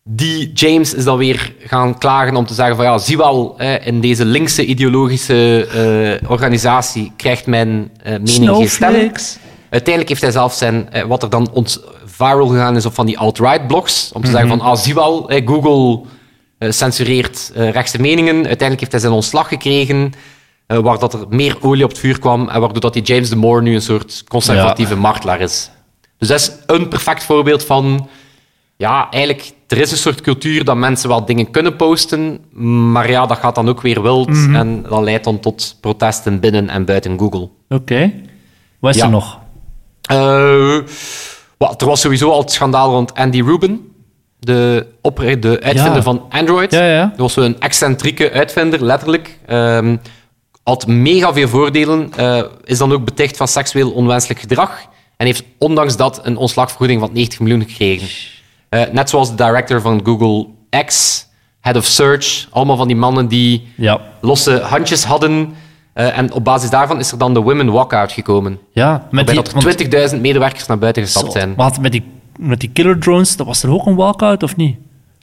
Die 0.05 0.53
James 0.53 0.95
is 0.95 1.05
dan 1.05 1.19
weer 1.19 1.55
gaan 1.59 1.99
klagen 1.99 2.37
om 2.37 2.47
te 2.47 2.55
zeggen 2.55 2.77
van 2.77 2.85
ja, 2.85 2.99
zie 2.99 3.17
wel, 3.17 3.55
eh, 3.59 3.87
in 3.87 4.01
deze 4.01 4.25
linkse 4.25 4.65
ideologische 4.65 5.67
eh, 6.23 6.31
organisatie 6.31 7.13
krijgt 7.17 7.47
mijn 7.47 7.91
eh, 8.03 8.13
mening 8.13 8.57
geen 8.57 8.69
stem. 8.69 9.13
Uiteindelijk 9.71 10.09
heeft 10.09 10.21
hij 10.23 10.31
zelf 10.31 10.55
zijn, 10.55 10.91
eh, 10.93 11.03
wat 11.05 11.23
er 11.23 11.31
dan 11.31 11.51
ons 11.53 11.81
viral 12.17 12.47
gegaan 12.47 12.77
is 12.77 12.87
op 12.87 12.95
van 12.95 13.07
die 13.07 13.19
alt-right 13.19 13.67
blogs, 13.67 14.11
om 14.13 14.23
te 14.25 14.31
zeggen 14.31 14.49
van, 14.49 14.61
ah, 14.61 14.77
zie 14.77 14.95
wel, 14.95 15.31
Google 15.45 16.09
eh, 16.59 16.71
censureert 16.71 17.51
eh, 17.55 17.71
rechtse 17.71 18.01
meningen. 18.01 18.35
Uiteindelijk 18.35 18.81
heeft 18.81 18.93
hij 18.93 19.01
zijn 19.01 19.13
ontslag 19.13 19.49
gekregen, 19.49 20.13
eh, 20.67 20.79
waar 20.79 20.99
dat 20.99 21.13
er 21.15 21.25
meer 21.29 21.57
olie 21.61 21.85
op 21.85 21.91
het 21.91 21.99
vuur 21.99 22.19
kwam 22.19 22.49
en 22.49 22.61
waardoor 22.61 22.81
dat 22.81 22.93
die 22.93 23.03
James 23.03 23.29
de 23.29 23.37
Moore 23.37 23.63
nu 23.63 23.75
een 23.75 23.83
soort 23.83 24.25
conservatieve 24.29 24.97
martelaar 24.97 25.41
is. 25.41 25.71
Dus 26.19 26.29
dat 26.29 26.41
is 26.41 26.53
een 26.67 26.89
perfect 26.89 27.25
voorbeeld 27.25 27.65
van, 27.65 28.09
ja, 28.77 29.11
eigenlijk, 29.11 29.53
er 29.67 29.79
is 29.79 29.91
een 29.91 29.97
soort 29.97 30.21
cultuur 30.21 30.65
dat 30.65 30.77
mensen 30.77 31.09
wel 31.09 31.25
dingen 31.25 31.51
kunnen 31.51 31.77
posten, 31.77 32.41
maar 32.93 33.11
ja, 33.11 33.27
dat 33.27 33.39
gaat 33.39 33.55
dan 33.55 33.69
ook 33.69 33.81
weer 33.81 34.03
wild 34.03 34.29
en 34.53 34.83
dat 34.89 35.03
leidt 35.03 35.25
dan 35.25 35.41
tot 35.41 35.77
protesten 35.81 36.41
binnen 36.41 36.69
en 36.69 36.85
buiten 36.85 37.19
Google. 37.19 37.49
Oké. 37.69 38.13
Wat 38.81 38.95
is 38.95 39.01
Ja. 39.01 39.05
er 39.05 39.11
nog? 39.11 39.39
Eh, 40.03 40.79
er 41.59 41.87
was 41.87 42.01
sowieso 42.01 42.31
al 42.31 42.41
het 42.41 42.53
schandaal 42.53 42.91
rond 42.91 43.15
Andy 43.15 43.43
Rubin. 43.43 43.91
de, 44.39 44.87
de 45.41 45.59
uitvinder 45.63 45.95
Ja. 45.95 46.03
van 46.03 46.27
Android. 46.29 46.73
Ja, 46.73 46.85
ja. 46.87 47.07
Dat 47.07 47.19
was 47.19 47.33
zo'n 47.33 47.61
excentrieke 47.61 48.33
uitvinder, 48.33 48.85
letterlijk. 48.85 49.39
Ehm, 49.47 49.97
had 50.63 50.87
mega 50.87 51.33
veel 51.33 51.49
voordelen. 51.49 52.13
eh, 52.17 52.43
is 52.65 52.79
dan 52.79 52.93
ook 52.93 53.05
beticht 53.05 53.37
van 53.37 53.49
seksueel 53.49 53.91
onwenselijk 53.91 54.41
gedrag. 54.41 54.81
En 55.17 55.27
heeft 55.27 55.43
ondanks 55.59 55.97
dat 55.97 56.21
een 56.23 56.37
ontslagvergoeding 56.37 57.01
van 57.01 57.11
90 57.13 57.41
miljoen 57.41 57.65
gekregen. 57.69 58.09
Eh, 58.69 58.83
net 58.93 59.11
zoals 59.11 59.29
de 59.31 59.35
director 59.45 59.81
van 59.81 60.01
Google 60.05 60.47
X, 60.87 61.27
Head 61.61 61.77
of 61.77 61.85
Search. 61.85 62.47
Allemaal 62.51 62.77
van 62.77 62.87
die 62.87 62.97
mannen 62.97 63.29
die 63.29 63.69
losse 64.21 64.61
handjes 64.61 65.05
hadden. 65.05 65.55
Eh, 65.97 66.19
en 66.19 66.33
op 66.33 66.45
basis 66.45 66.71
daarvan 66.71 66.99
is 66.99 67.13
er 67.13 67.19
dan 67.19 67.35
de 67.35 67.41
Women 67.41 67.73
Walkout 67.73 68.13
gekomen. 68.13 68.59
Ja, 68.73 69.07
met 69.11 69.27
die, 69.27 69.37
dat 69.37 69.49
er 69.49 69.53
want- 69.55 70.11
20.000 70.15 70.21
medewerkers 70.21 70.67
naar 70.67 70.79
buiten 70.79 71.03
gestapt 71.03 71.27
Zo, 71.27 71.39
zijn. 71.39 71.55
Maar 71.57 71.67
had 71.67 71.81
met 71.81 71.93
die, 71.93 72.05
met 72.39 72.61
die 72.61 72.71
killer 72.73 72.99
drones, 72.99 73.37
dat 73.37 73.47
was 73.47 73.63
er 73.63 73.71
ook 73.73 73.87
een 73.87 73.95
walkout, 73.95 74.43
of 74.43 74.57
niet? 74.57 74.77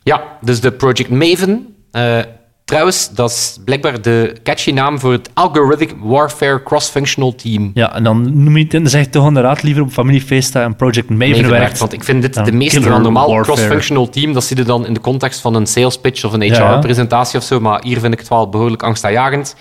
Ja, 0.03 0.23
dus 0.41 0.59
de 0.61 0.71
Project 0.71 1.09
Maven. 1.09 1.75
eh, 1.91 2.19
trouwens, 2.65 3.09
dat 3.09 3.29
is 3.29 3.59
blijkbaar 3.65 4.01
de 4.01 4.35
catchy 4.43 4.71
naam 4.71 4.99
voor 4.99 5.11
het 5.11 5.29
Algorithmic 5.33 5.95
Warfare 6.03 6.63
Cross-Functional 6.63 7.35
Team. 7.35 7.71
Ja, 7.73 7.95
en 7.95 8.03
dan 8.03 8.43
noem 8.43 8.57
je 8.57 8.63
het 8.63 8.73
in, 8.73 8.81
dan 8.81 8.89
zeg 8.89 9.03
je 9.03 9.09
toch 9.09 9.27
inderdaad 9.27 9.63
liever 9.63 9.83
op 9.83 9.91
familiefeesta 9.91 10.63
en 10.63 10.75
Project 10.75 11.09
Maven, 11.09 11.27
Maven 11.29 11.41
werkt. 11.49 11.59
werkt. 11.63 11.79
Want 11.79 11.93
ik 11.93 12.03
vind 12.03 12.21
dit 12.21 12.45
de 12.45 12.51
meeste 12.51 12.81
van 12.81 13.01
normaal 13.01 13.41
cross-functional 13.41 14.09
team. 14.09 14.33
Dat 14.33 14.43
zie 14.43 14.57
je 14.57 14.63
dan 14.63 14.85
in 14.85 14.93
de 14.93 14.99
context 14.99 15.39
van 15.41 15.55
een 15.55 15.67
sales 15.67 15.97
pitch 15.99 16.23
of 16.23 16.33
een 16.33 16.41
Ja. 16.41 16.73
HR-presentatie 16.75 17.39
of 17.39 17.45
zo. 17.45 17.59
Maar 17.59 17.81
hier 17.83 17.99
vind 17.99 18.13
ik 18.13 18.19
het 18.19 18.27
wel 18.29 18.49
behoorlijk 18.49 18.83
angstaanjagend. 18.83 19.55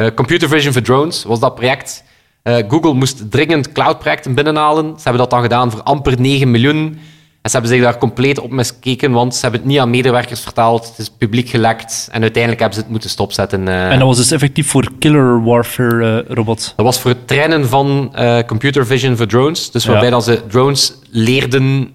Eh, 0.00 0.14
Computer 0.14 0.48
Vision 0.48 0.72
for 0.72 0.82
Drones 0.82 1.24
was 1.24 1.40
dat 1.40 1.54
project. 1.54 2.04
Eh, 2.42 2.56
Google 2.68 2.94
moest 2.94 3.30
dringend 3.30 3.72
cloud-projecten 3.72 4.34
binnenhalen. 4.34 4.84
Ze 4.86 5.02
hebben 5.02 5.18
dat 5.22 5.30
dan 5.30 5.42
gedaan 5.42 5.70
voor 5.70 5.82
amper 5.82 6.20
9 6.20 6.50
miljoen. 6.50 6.98
En 7.42 7.50
ze 7.50 7.56
hebben 7.56 7.70
zich 7.76 7.82
daar 7.82 7.98
compleet 7.98 8.38
op 8.40 8.50
miskeken, 8.50 9.10
want 9.12 9.34
ze 9.34 9.40
hebben 9.40 9.60
het 9.60 9.68
niet 9.68 9.78
aan 9.78 9.90
medewerkers 9.90 10.40
vertaald. 10.40 10.88
Het 10.88 10.98
is 10.98 11.10
publiek 11.18 11.48
gelekt. 11.48 12.08
En 12.12 12.20
uiteindelijk 12.22 12.60
hebben 12.60 12.78
ze 12.78 12.84
het 12.84 12.92
moeten 12.92 13.10
stopzetten. 13.10 13.68
eh. 13.68 13.90
En 13.92 13.98
dat 13.98 14.08
was 14.08 14.16
dus 14.16 14.30
effectief 14.30 14.70
voor 14.70 14.90
killer 14.98 15.42
warfare 15.44 16.24
robots. 16.28 16.72
Dat 16.76 16.84
was 16.86 17.00
voor 17.00 17.10
het 17.10 17.28
trainen 17.28 17.68
van 17.68 18.10
eh, 18.14 18.38
computer 18.46 18.86
vision 18.86 19.16
voor 19.16 19.26
drones. 19.26 19.70
Dus 19.70 19.84
waarbij 19.84 20.04
Ja. 20.04 20.10
dan 20.10 20.22
ze 20.22 20.42
drones 20.48 20.92
leerden 21.10 21.90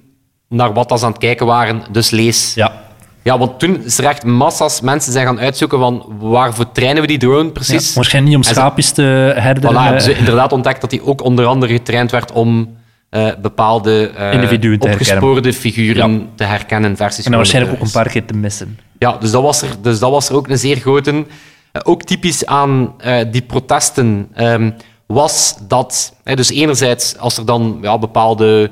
naar 0.50 0.74
wat 0.74 1.00
ze 1.00 1.06
aan 1.06 1.12
het 1.12 1.20
kijken 1.22 1.46
waren. 1.46 1.84
Dus 1.91 2.10
lees. 2.10 2.54
Ja. 2.54 2.84
Ja, 3.25 3.38
want 3.38 3.59
toen 3.59 3.83
is 3.83 3.97
er 3.97 4.05
echt 4.05 4.23
massa's 4.23 4.81
mensen 4.81 5.11
zijn 5.11 5.25
gaan 5.25 5.39
uitzoeken 5.39 5.79
van 5.79 6.15
waarvoor 6.19 6.71
trainen 6.71 7.01
we 7.01 7.07
die 7.07 7.17
drone 7.17 7.49
precies. 7.49 7.88
Ja, 7.88 7.95
waarschijnlijk 7.95 8.35
niet 8.35 8.45
om 8.45 8.53
schaapjes 8.53 8.91
te 8.91 9.01
herderen. 9.35 9.71
Voilà, 9.71 9.75
eh, 9.75 9.83
hebben 9.83 10.01
ze 10.01 10.17
inderdaad 10.17 10.51
ontdekt 10.51 10.81
dat 10.81 10.89
die 10.89 11.05
ook 11.05 11.21
onder 11.23 11.45
andere 11.45 11.73
getraind 11.73 12.11
werd 12.11 12.31
om 12.31 12.77
eh, 13.09 13.27
bepaalde 13.41 14.09
eh, 14.09 14.33
Individuen 14.33 14.79
te 14.79 14.88
opgespoorde 14.88 15.53
figuren 15.53 16.29
te 16.35 16.43
herkennen. 16.43 16.97
Versies 16.97 17.25
en 17.25 17.29
dan 17.31 17.39
waarschijnlijk 17.39 17.75
ook 17.75 17.81
een 17.81 17.91
paar 17.91 18.09
keer 18.09 18.25
te 18.25 18.33
missen. 18.33 18.79
ja, 18.99 19.17
dus 19.19 19.31
dat 19.31 19.41
was 19.41 19.61
er, 19.61 19.69
dus 19.81 19.99
dat 19.99 20.11
was 20.11 20.29
er 20.29 20.35
ook 20.35 20.47
een 20.47 20.57
zeer 20.57 20.77
grote. 20.77 21.11
Eh, 21.11 21.81
ook 21.83 22.03
typisch 22.03 22.45
aan 22.45 22.93
eh, 22.97 23.25
die 23.31 23.41
protesten 23.41 24.27
ehm, 24.33 24.71
was 25.05 25.55
dat... 25.67 26.15
eh, 26.23 26.35
dus 26.35 26.49
enerzijds, 26.49 27.17
als 27.17 27.38
er 27.38 27.45
dan 27.45 27.77
ja, 27.81 27.97
bepaalde 27.97 28.71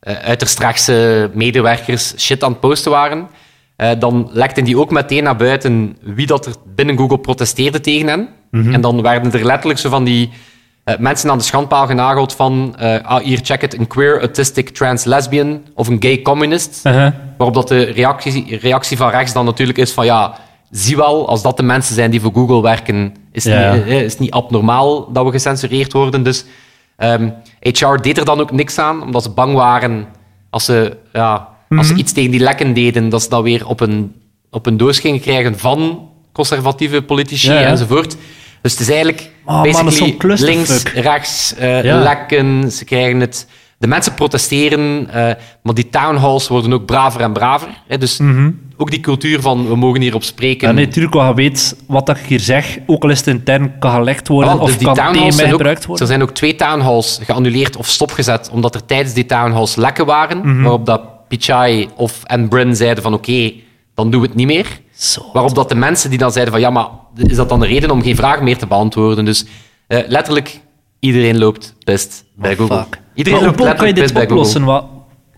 eh 0.00 0.16
uiterst 0.16 0.58
rechtse 0.58 1.30
medewerkers 1.34 2.14
shit 2.16 2.42
aan 2.44 2.50
het 2.50 2.60
posten 2.60 2.90
waren, 2.90 3.28
eh, 3.76 3.90
dan 3.98 4.28
lekten 4.32 4.64
die 4.64 4.78
ook 4.78 4.90
meteen 4.90 5.22
naar 5.22 5.36
buiten 5.36 5.96
wie 6.00 6.26
dat 6.26 6.46
er 6.46 6.54
binnen 6.74 6.96
Google 6.98 7.18
protesteerde 7.18 7.80
tegen 7.80 8.08
hen. 8.08 8.28
En 8.50 8.80
dan 8.80 9.02
werden 9.02 9.32
er 9.32 9.44
letterlijk 9.44 9.78
zo 9.78 9.88
van 9.88 10.04
die 10.04 10.30
eh, 10.84 10.98
mensen 10.98 11.30
aan 11.30 11.38
de 11.38 11.44
schandpaal 11.44 11.86
genageld 11.86 12.32
van 12.34 12.74
eh, 12.78 13.02
ah, 13.02 13.22
hier, 13.22 13.40
check 13.42 13.60
het, 13.60 13.78
een 13.78 13.86
queer, 13.86 14.18
autistic, 14.20 14.68
trans, 14.68 15.04
lesbian 15.04 15.62
of 15.74 15.88
een 15.88 15.96
gay 16.00 16.22
communist. 16.22 16.80
Uh-huh. 16.86 17.12
Waarop 17.36 17.54
dat 17.54 17.68
de 17.68 17.82
reactie, 17.84 18.58
reactie 18.58 18.96
van 18.96 19.10
rechts 19.10 19.32
dan 19.32 19.44
natuurlijk 19.44 19.78
is 19.78 19.92
van 19.92 20.04
ja, 20.04 20.34
zie 20.70 20.96
wel, 20.96 21.28
als 21.28 21.42
dat 21.42 21.56
de 21.56 21.62
mensen 21.62 21.94
zijn 21.94 22.10
die 22.10 22.20
voor 22.20 22.32
Google 22.32 22.62
werken, 22.62 23.14
is 23.32 23.44
het 23.44 23.52
Ja. 23.52 23.74
niet, 23.74 23.86
is 23.86 24.18
niet 24.18 24.30
abnormaal 24.30 25.12
dat 25.12 25.24
we 25.24 25.30
gecensureerd 25.30 25.92
worden. 25.92 26.22
Dus 26.22 26.44
ehm, 26.96 27.30
HR 27.60 27.96
deed 28.00 28.18
er 28.18 28.24
dan 28.24 28.40
ook 28.40 28.52
niks 28.52 28.78
aan, 28.78 29.02
omdat 29.02 29.22
ze 29.22 29.30
bang 29.30 29.54
waren 29.54 30.06
als 30.50 30.64
ze, 30.64 30.96
ja, 31.12 31.48
als 31.68 31.86
ze 31.86 31.94
iets 31.94 32.12
tegen 32.12 32.30
die 32.30 32.40
lekken 32.40 32.74
deden, 32.74 33.08
dat 33.08 33.22
ze 33.22 33.28
dat 33.28 33.42
weer 33.42 33.66
op 33.66 33.80
een, 33.80 34.12
op 34.50 34.66
een 34.66 34.76
doos 34.76 34.98
gingen 34.98 35.20
krijgen 35.20 35.58
van 35.58 36.08
conservatieve 36.32 37.02
politici 37.02 37.48
Ja, 37.52 37.60
ja. 37.60 37.66
enzovoort. 37.66 38.16
Dus 38.62 38.72
het 38.72 38.80
is 38.80 38.88
eigenlijk 38.88 39.30
Oh, 39.44 39.54
man, 39.54 39.62
dat 39.62 39.92
is 39.92 39.98
basically 39.98 40.36
links, 40.44 40.82
rechts, 40.94 41.54
Ja. 41.60 42.02
lekken, 42.02 42.72
ze 42.72 42.84
krijgen 42.84 43.20
het... 43.20 43.46
De 43.78 43.86
mensen 43.86 44.14
protesteren, 44.14 45.08
eh, 45.12 45.32
maar 45.62 45.74
die 45.74 45.88
townhalls 45.88 46.48
worden 46.48 46.72
ook 46.72 46.84
braver 46.86 47.20
en 47.20 47.32
braver. 47.32 47.68
Hè? 47.88 47.98
Dus 47.98 48.20
ook 48.76 48.90
die 48.90 49.00
cultuur 49.00 49.40
van, 49.40 49.68
we 49.68 49.76
mogen 49.76 50.00
hierop 50.00 50.22
spreken. 50.24 50.74
Nee, 50.74 50.86
natuurlijk 50.86 51.14
je 51.14 51.34
weet 51.34 51.76
wat 51.86 52.06
dat 52.06 52.16
ik 52.16 52.24
hier 52.24 52.40
zeg, 52.40 52.78
ook 52.86 53.02
al 53.02 53.10
is 53.10 53.18
het 53.18 53.26
intern, 53.26 53.78
kan 53.78 53.90
gelegd 53.90 54.28
worden 54.28 54.50
wel, 54.52 54.60
of 54.60 54.68
dus 54.68 54.78
die 54.78 54.92
kan 54.92 55.32
gebruikt 55.32 55.82
Er 55.82 55.88
worden. 55.88 56.06
zijn 56.06 56.22
ook 56.22 56.30
twee 56.30 56.54
townhalls 56.56 57.18
geannuleerd 57.22 57.76
of 57.76 57.86
stopgezet, 57.88 58.50
omdat 58.52 58.74
er 58.74 58.84
tijdens 58.86 59.14
die 59.14 59.26
townhalls 59.26 59.74
lekken 59.76 60.06
waren, 60.06 60.38
Mhm. 60.38 60.62
waarop 60.62 60.86
dat 60.86 61.00
Pichai 61.28 61.88
of 61.96 62.24
en 62.24 62.48
Brin 62.48 62.76
zeiden 62.76 63.02
van 63.02 63.14
oké, 63.14 63.52
dan 63.94 64.10
doen 64.10 64.20
we 64.20 64.26
het 64.26 64.36
niet 64.36 64.46
meer. 64.46 64.80
Zo. 64.94 65.22
Waarop 65.32 65.54
dat 65.54 65.68
de 65.68 65.74
mensen 65.74 66.10
die 66.10 66.18
dan 66.18 66.32
zeiden 66.32 66.52
van 66.54 66.62
ja, 66.62 66.70
maar 66.70 66.88
is 67.16 67.36
dat 67.36 67.48
dan 67.48 67.60
de 67.60 67.66
reden 67.66 67.90
om 67.90 68.02
geen 68.02 68.16
vraag 68.16 68.40
meer 68.40 68.58
te 68.58 68.66
beantwoorden? 68.66 69.24
Dus 69.24 69.44
eh, 69.86 69.98
letterlijk, 70.06 70.60
iedereen 71.00 71.38
loopt 71.38 71.74
best 71.84 72.24
bij 72.34 72.56
Google. 72.56 72.76
Fuck. 72.76 73.00
Iedereen 73.14 73.38
Maar 73.38 73.48
loopt 73.48 73.60
hoe 73.60 73.74
kan 73.74 73.86
je 73.86 73.92
dit 73.92 74.02
best 74.02 74.14
bij 74.14 74.22
Google. 74.22 74.36
oplossen? 74.38 74.64
Wat, 74.64 74.84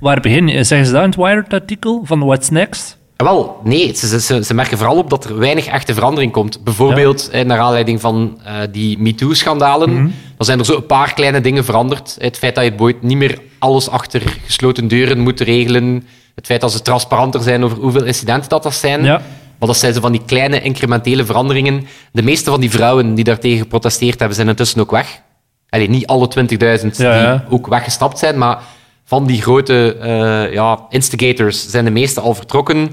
waar 0.01 0.21
begin 0.21 0.49
je? 0.49 0.65
Zeggen 0.65 0.87
ze 0.87 0.93
dat 0.93 1.03
in 1.03 1.09
het 1.09 1.19
Wired-artikel 1.19 2.01
van 2.05 2.19
What's 2.25 2.49
Next? 2.49 2.98
Ah, 3.23 3.27
Wel, 3.27 3.61
nee, 3.65 3.95
ze, 3.97 4.43
ze- 4.45 4.55
merken 4.55 4.79
vooral 4.79 4.97
op 4.97 5.11
dat 5.11 5.25
er 5.25 5.39
weinig 5.39 5.67
echte 5.67 5.95
verandering 5.95 6.33
komt. 6.33 6.65
Bijvoorbeeld, 6.65 7.31
eh, 7.31 7.45
naar 7.45 7.59
aanleiding 7.59 8.01
van 8.01 8.41
eh, 8.45 8.55
die 8.71 8.99
MeToo-schandalen, 8.99 9.91
Mhm. 9.93 10.03
dan 10.37 10.47
zijn 10.47 10.59
er 10.59 10.65
zo 10.65 10.75
een 10.77 10.87
paar 10.87 11.15
kleine 11.15 11.41
dingen 11.41 11.65
veranderd. 11.65 12.17
Het 12.19 12.39
feit 12.39 12.55
dat 12.55 12.65
je 12.65 12.73
ooit 12.79 13.03
niet 13.03 13.17
meer 13.17 13.39
alles 13.59 13.89
achter 13.89 14.23
gesloten 14.47 14.89
deuren 14.89 15.19
moet 15.19 15.41
regelen. 15.41 16.07
Het 16.35 16.47
feit 16.47 16.61
dat 16.61 16.73
ze 16.73 16.83
transparanter 16.83 17.43
zijn 17.43 17.65
over 17.65 17.79
hoeveel 17.79 18.05
incidenten 18.05 18.49
dat, 18.49 18.63
dat 18.63 18.75
zijn. 18.75 19.05
Ja. 19.05 19.23
Maar 19.59 19.69
dat 19.69 19.77
zijn 19.77 19.95
zo 19.95 20.01
van 20.01 20.13
die 20.13 20.23
kleine 20.27 20.61
incrementele 20.61 21.25
veranderingen. 21.25 21.87
De 22.13 22.23
meeste 22.23 22.51
van 22.51 22.61
die 22.61 22.71
vrouwen 22.71 23.15
die 23.15 23.25
daartegen 23.25 23.59
geprotesteerd 23.59 24.19
hebben, 24.19 24.37
zijn 24.37 24.49
intussen 24.49 24.81
ook 24.81 24.91
weg. 24.91 25.21
Allee, 25.69 25.89
niet 25.89 26.07
alle 26.07 26.29
20.000 26.29 26.97
Ja, 26.97 27.33
die 27.37 27.57
ook 27.57 27.67
weggestapt 27.67 28.19
zijn, 28.19 28.39
maar 28.39 28.59
van 29.09 29.27
die 29.27 29.43
grote 29.43 29.97
eh, 30.01 30.53
ja, 30.53 30.87
instigators 30.89 31.69
zijn 31.71 31.85
de 31.85 31.91
meeste 31.91 32.21
al 32.21 32.35
vertrokken. 32.35 32.91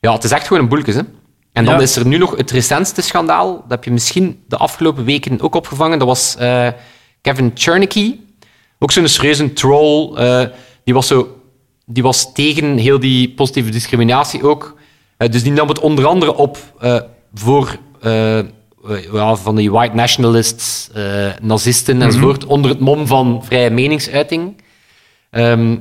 Ja, 0.00 0.12
het 0.12 0.24
is 0.24 0.30
echt 0.30 0.46
gewoon 0.46 0.62
een 0.62 0.68
boelkes, 0.68 0.94
hè. 0.94 1.00
En 1.52 1.64
dan 1.64 1.74
Ja. 1.74 1.80
is 1.80 1.96
er 1.96 2.06
nu 2.06 2.18
nog 2.18 2.36
het 2.36 2.50
recentste 2.50 3.02
schandaal. 3.02 3.52
Dat 3.54 3.68
heb 3.68 3.84
je 3.84 3.90
misschien 3.90 4.42
de 4.48 4.56
afgelopen 4.56 5.04
weken 5.04 5.40
ook 5.40 5.54
opgevangen. 5.54 5.98
Dat 5.98 6.08
was 6.08 6.36
eh, 6.36 6.68
Kevin 7.20 7.50
Chernicky. 7.54 8.16
Ook 8.78 8.92
zo'n 8.92 9.08
serieuze 9.08 9.52
troll. 9.52 10.14
eh, 10.16 10.44
die, 10.84 10.94
was 10.94 11.06
zo, 11.06 11.28
die 11.84 12.02
was 12.02 12.32
tegen 12.32 12.76
heel 12.76 13.00
die 13.00 13.30
positieve 13.30 13.70
discriminatie 13.70 14.42
ook. 14.42 14.76
Dus 15.30 15.42
die 15.42 15.52
nam 15.52 15.68
het 15.68 15.78
onder 15.78 16.06
andere 16.06 16.34
op 16.36 16.58
voor 17.34 17.78
van 19.36 19.56
die 19.56 19.70
white 19.70 19.94
nationalists, 19.94 20.90
nazisten 21.42 22.02
enzovoort, 22.02 22.44
onder 22.46 22.70
het 22.70 22.80
mom 22.80 23.06
van 23.06 23.44
vrije 23.44 23.70
meningsuiting. 23.70 24.64
Ehm, 25.36 25.76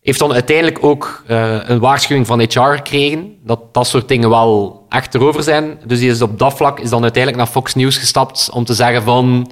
heeft 0.00 0.18
dan 0.18 0.32
uiteindelijk 0.32 0.84
ook 0.84 1.22
eh, 1.26 1.56
een 1.62 1.78
waarschuwing 1.78 2.26
van 2.26 2.40
HR 2.40 2.60
gekregen 2.60 3.36
dat 3.44 3.74
dat 3.74 3.86
soort 3.86 4.08
dingen 4.08 4.30
wel 4.30 4.84
echt 4.88 5.14
erover 5.14 5.42
zijn. 5.42 5.78
Dus 5.84 5.98
die 5.98 6.10
is 6.10 6.22
op 6.22 6.38
dat 6.38 6.56
vlak 6.56 6.80
is 6.80 6.90
dan 6.90 7.02
uiteindelijk 7.02 7.42
naar 7.42 7.52
Fox 7.52 7.74
News 7.74 7.96
gestapt 7.96 8.50
om 8.52 8.64
te 8.64 8.74
zeggen 8.74 9.02
van 9.02 9.50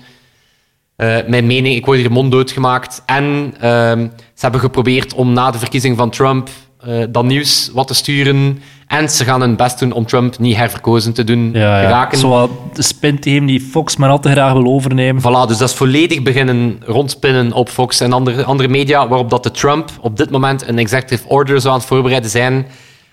eh, 0.96 1.16
mijn 1.26 1.46
mening, 1.46 1.76
ik 1.76 1.86
word 1.86 1.98
hier 1.98 2.12
monddood 2.12 2.50
gemaakt. 2.50 3.02
En 3.06 3.54
ehm, 3.60 4.08
ze 4.34 4.40
hebben 4.40 4.60
geprobeerd 4.60 5.14
om 5.14 5.32
na 5.32 5.50
de 5.50 5.58
verkiezing 5.58 5.96
van 5.96 6.10
Trump 6.10 6.48
eh, 6.80 7.04
dat 7.10 7.24
nieuws 7.24 7.70
wat 7.72 7.86
te 7.86 7.94
sturen. 7.94 8.62
En 8.86 9.08
ze 9.08 9.24
gaan 9.24 9.40
hun 9.40 9.56
best 9.56 9.78
doen 9.78 9.92
om 9.92 10.06
Trump 10.06 10.38
niet 10.38 10.56
herverkozen 10.56 11.12
te 11.12 11.24
doen 11.24 11.50
Ja, 11.52 11.80
ja. 11.80 11.86
geraken. 11.86 12.18
Zo 12.18 12.60
de 12.74 12.82
spin 12.82 13.18
team 13.20 13.46
die 13.46 13.60
Fox 13.60 13.96
maar 13.96 14.10
al 14.10 14.18
te 14.20 14.30
graag 14.30 14.52
wil 14.52 14.66
overnemen. 14.66 15.22
Voilà, 15.22 15.48
dus 15.48 15.58
dat 15.58 15.68
is 15.68 15.74
volledig 15.74 16.22
beginnen 16.22 16.80
rondspinnen 16.84 17.52
op 17.52 17.68
Fox 17.68 18.00
en 18.00 18.12
andere, 18.12 18.44
andere 18.44 18.68
media, 18.68 19.08
waarop 19.08 19.30
dat 19.30 19.42
de 19.42 19.50
Trump 19.50 19.90
op 20.00 20.16
dit 20.16 20.30
moment 20.30 20.68
een 20.68 20.78
executive 20.78 21.28
order 21.28 21.60
zou 21.60 21.72
aan 21.72 21.78
het 21.78 21.88
voorbereiden 21.88 22.30
zijn 22.30 22.66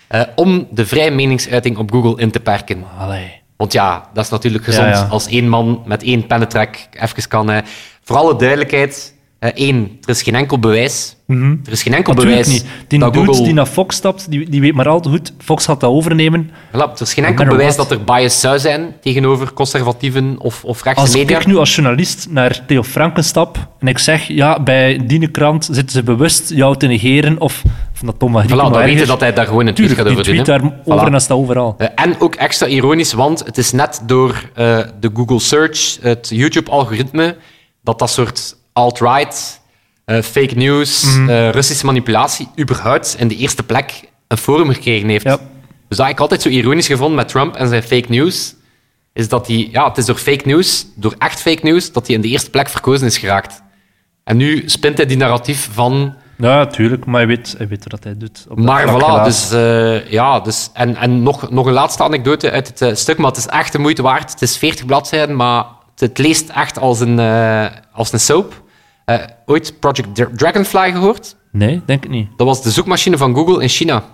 eh, 0.08 0.20
om 0.34 0.66
de 0.70 0.86
vrije 0.86 1.10
meningsuiting 1.10 1.76
op 1.76 1.90
Google 1.90 2.22
in 2.22 2.30
te 2.30 2.40
perken. 2.40 2.84
Allee. 2.98 3.32
Want 3.56 3.72
ja, 3.72 4.08
dat 4.14 4.24
is 4.24 4.30
natuurlijk 4.30 4.64
gezond 4.64 4.86
Ja, 4.86 5.06
als 5.10 5.26
één 5.26 5.48
man 5.48 5.82
met 5.86 6.02
één 6.02 6.26
pennetrek 6.26 6.88
even 7.00 7.28
kan... 7.28 7.50
eh, 7.50 7.62
voor 8.02 8.16
alle 8.16 8.36
duidelijkheid, 8.36 9.14
eh, 9.54 9.66
één, 9.66 9.98
er 10.04 10.10
is 10.10 10.22
geen 10.22 10.34
enkel 10.34 10.58
bewijs. 10.58 11.16
Er 11.26 11.36
is 11.70 11.82
geen 11.82 11.94
enkel 11.94 12.12
Natuurlijk 12.14 12.46
bewijs 12.46 12.48
niet. 12.48 12.66
Die 12.88 12.98
dat 12.98 13.16
Google... 13.16 13.44
die 13.44 13.52
naar 13.52 13.66
Fox 13.66 13.96
stapt, 13.96 14.30
die, 14.30 14.50
die 14.50 14.60
weet 14.60 14.74
maar 14.74 14.88
al 14.88 15.00
te 15.00 15.08
goed, 15.08 15.32
Fox 15.38 15.64
gaat 15.64 15.80
dat 15.80 15.90
overnemen. 15.90 16.50
Voilà, 16.50 16.72
er 16.72 17.00
is 17.00 17.14
geen 17.14 17.24
enkel 17.24 17.44
bewijs 17.44 17.76
dat 17.76 17.90
er 17.90 18.04
bias 18.04 18.40
zou 18.40 18.58
zijn 18.58 18.94
tegenover 19.00 19.52
conservatieven 19.52 20.36
of, 20.38 20.64
of 20.64 20.82
rechtse 20.82 21.02
Als 21.02 21.16
media. 21.16 21.38
ik 21.38 21.46
nu 21.46 21.56
als 21.56 21.74
journalist 21.74 22.26
naar 22.30 22.66
Theo 22.66 22.82
Franken 22.82 23.24
stap 23.24 23.68
en 23.78 23.86
ik 23.88 23.98
zeg, 23.98 24.28
ja, 24.28 24.62
bij 24.62 25.00
die 25.06 25.28
krant 25.28 25.64
zitten 25.64 25.90
ze 25.90 26.02
bewust 26.02 26.50
jou 26.50 26.76
te 26.76 26.86
negeren 26.86 27.40
of 27.40 27.62
Of 27.92 28.00
dat 28.00 28.18
Tom 28.18 28.32
van 28.32 28.42
Voilà, 28.42 28.46
Grieken, 28.46 28.72
dan 28.72 28.84
weten 28.84 29.06
dat 29.06 29.20
hij 29.20 29.32
daar 29.32 29.46
gewoon 29.46 29.66
een 29.66 29.74
tweet 29.74 29.92
gaat 29.92 30.06
over 30.08 30.24
doen. 30.24 30.36
hè. 30.36 30.42
daarover 30.42 31.08
Voilà. 31.08 31.12
en 31.12 31.20
staat 31.20 31.36
overal. 31.38 31.74
Eh, 31.78 31.88
en 31.94 32.20
ook 32.20 32.34
extra 32.34 32.66
ironisch, 32.66 33.12
want 33.12 33.42
het 33.44 33.58
is 33.58 33.72
net 33.72 34.02
door 34.06 34.50
eh, 34.54 34.78
de 35.00 35.10
Google 35.14 35.38
Search, 35.40 35.98
het 36.00 36.28
YouTube-algoritme, 36.28 37.36
dat 37.82 37.98
dat 37.98 38.10
soort 38.10 38.56
alt-right, 38.76 39.60
eh, 40.04 40.22
fake 40.22 40.54
news, 40.54 41.02
Mhm. 41.04 41.28
eh, 41.28 41.50
Russische 41.50 41.86
manipulatie, 41.86 42.48
überhaupt 42.58 43.14
in 43.18 43.28
de 43.28 43.36
eerste 43.36 43.62
plek 43.62 44.08
een 44.28 44.36
forum 44.36 44.70
gekregen 44.72 45.08
heeft. 45.08 45.24
Ja. 45.24 45.38
Dus 45.88 45.96
dat 45.96 46.06
heb 46.06 46.14
ik 46.14 46.20
altijd 46.20 46.42
zo 46.42 46.48
ironisch 46.48 46.86
gevonden 46.86 47.16
met 47.16 47.28
Trump 47.28 47.54
en 47.56 47.68
zijn 47.68 47.82
fake 47.82 48.06
news, 48.08 48.54
is 49.12 49.28
dat 49.28 49.46
hij, 49.46 49.68
ja, 49.72 49.88
het 49.88 49.96
is 49.98 50.04
door 50.06 50.16
fake 50.16 50.46
news, 50.48 50.86
door 50.94 51.14
echt 51.18 51.40
fake 51.40 51.60
news, 51.62 51.92
dat 51.92 52.06
hij 52.06 52.16
in 52.16 52.20
de 52.22 52.28
eerste 52.28 52.50
plek 52.50 52.68
verkozen 52.68 53.06
is 53.06 53.18
geraakt. 53.18 53.62
En 54.24 54.36
nu 54.36 54.62
spint 54.66 54.96
hij 54.96 55.06
die 55.06 55.16
narratief 55.16 55.68
van 55.72 56.14
Ja, 56.38 56.56
natuurlijk, 56.56 57.04
maar 57.06 57.16
hij 57.16 57.26
weet, 57.26 57.54
hij 57.58 57.68
weet 57.68 57.84
wat 57.88 58.04
hij 58.04 58.16
doet. 58.16 58.46
op 58.48 58.58
maar 58.58 58.88
voilà, 58.88 59.24
dus, 59.24 59.50
eh, 59.50 60.10
ja, 60.10 60.40
dus, 60.40 60.70
en, 60.72 60.96
en 60.96 61.22
nog, 61.22 61.50
nog 61.50 61.66
een 61.66 61.72
laatste 61.72 62.02
anekdote 62.02 62.50
uit 62.50 62.78
het 62.80 62.98
stuk, 62.98 63.18
maar 63.18 63.28
het 63.30 63.36
is 63.38 63.46
echt 63.46 63.72
de 63.72 63.78
moeite 63.78 64.02
waard. 64.02 64.30
Het 64.30 64.42
is 64.42 64.56
40 64.56 64.86
bladzijden, 64.86 65.36
maar 65.36 65.64
het, 65.90 66.00
het 66.00 66.18
leest 66.18 66.48
echt 66.48 66.78
als 66.78 67.00
een, 67.00 67.18
als 67.92 68.12
een 68.12 68.20
soap. 68.20 68.64
Eh, 69.06 69.18
ooit 69.46 69.80
Project 69.80 70.14
Dra- 70.14 70.28
Dragonfly 70.36 70.90
gehoord? 70.92 71.36
Nee, 71.52 71.82
denk 71.86 72.04
ik 72.04 72.10
niet. 72.10 72.28
Dat 72.36 72.46
was 72.46 72.62
de 72.62 72.70
zoekmachine 72.70 73.16
van 73.16 73.34
Google 73.34 73.62
in 73.62 73.68
China. 73.68 74.04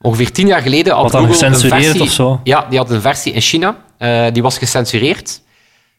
Ongeveer 0.00 0.32
tien 0.32 0.46
jaar 0.46 0.62
geleden 0.62 0.94
had 0.94 1.02
Google 1.10 1.18
een 1.26 1.32
gecensureerd 1.32 1.84
versie... 1.84 2.02
of 2.02 2.10
zo? 2.10 2.40
Ja, 2.44 2.66
die 2.68 2.78
had 2.78 2.90
een 2.90 3.00
versie 3.00 3.32
in 3.32 3.40
China. 3.40 3.76
Eh, 3.98 4.26
die 4.32 4.42
was 4.42 4.58
gecensureerd. 4.58 5.40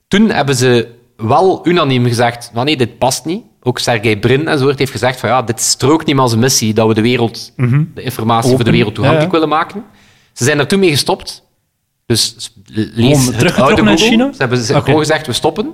Toen 0.08 0.30
hebben 0.30 0.56
ze 0.56 0.88
wel 1.18 1.68
unaniem 1.68 2.06
gezegd, 2.06 2.50
nou 2.54 2.66
nee, 2.66 2.78
dit 2.78 2.98
past 2.98 3.26
niet. 3.26 3.44
Ook 3.62 3.80
Sergey 3.80 4.18
Brin 4.20 4.48
en 4.48 4.60
zo 4.60 4.74
heeft 4.76 4.92
gezegd 4.92 5.20
van 5.20 5.30
ja, 5.30 5.42
dit 5.42 5.62
strookt 5.62 6.06
niet 6.06 6.16
met 6.16 6.24
onze 6.24 6.38
missie, 6.38 6.74
dat 6.74 6.88
we 6.88 6.94
de 6.94 7.02
wereld, 7.02 7.52
de 7.94 8.02
informatie 8.02 8.50
voor 8.50 8.58
de 8.58 8.64
Mhm. 8.64 8.74
Wereld 8.74 8.96
toegankelijk 8.96 9.32
ja, 9.32 9.40
ja. 9.40 9.46
willen 9.46 9.58
maken. 9.58 9.84
Ze 10.34 10.44
zijn 10.44 10.60
er 10.60 10.68
toen 10.68 10.80
mee 10.80 10.90
gestopt. 10.90 11.44
Dus 12.06 12.36
lees 12.66 13.18
Gewoon 13.18 13.34
het 13.44 13.60
oude 13.60 13.76
Google. 13.82 13.98
China? 13.98 14.32
Ze 14.32 14.38
hebben 14.38 14.58
ze 14.58 14.82
gewoon 14.82 15.00
gezegd, 15.00 15.28
we 15.28 15.34
stoppen. 15.34 15.74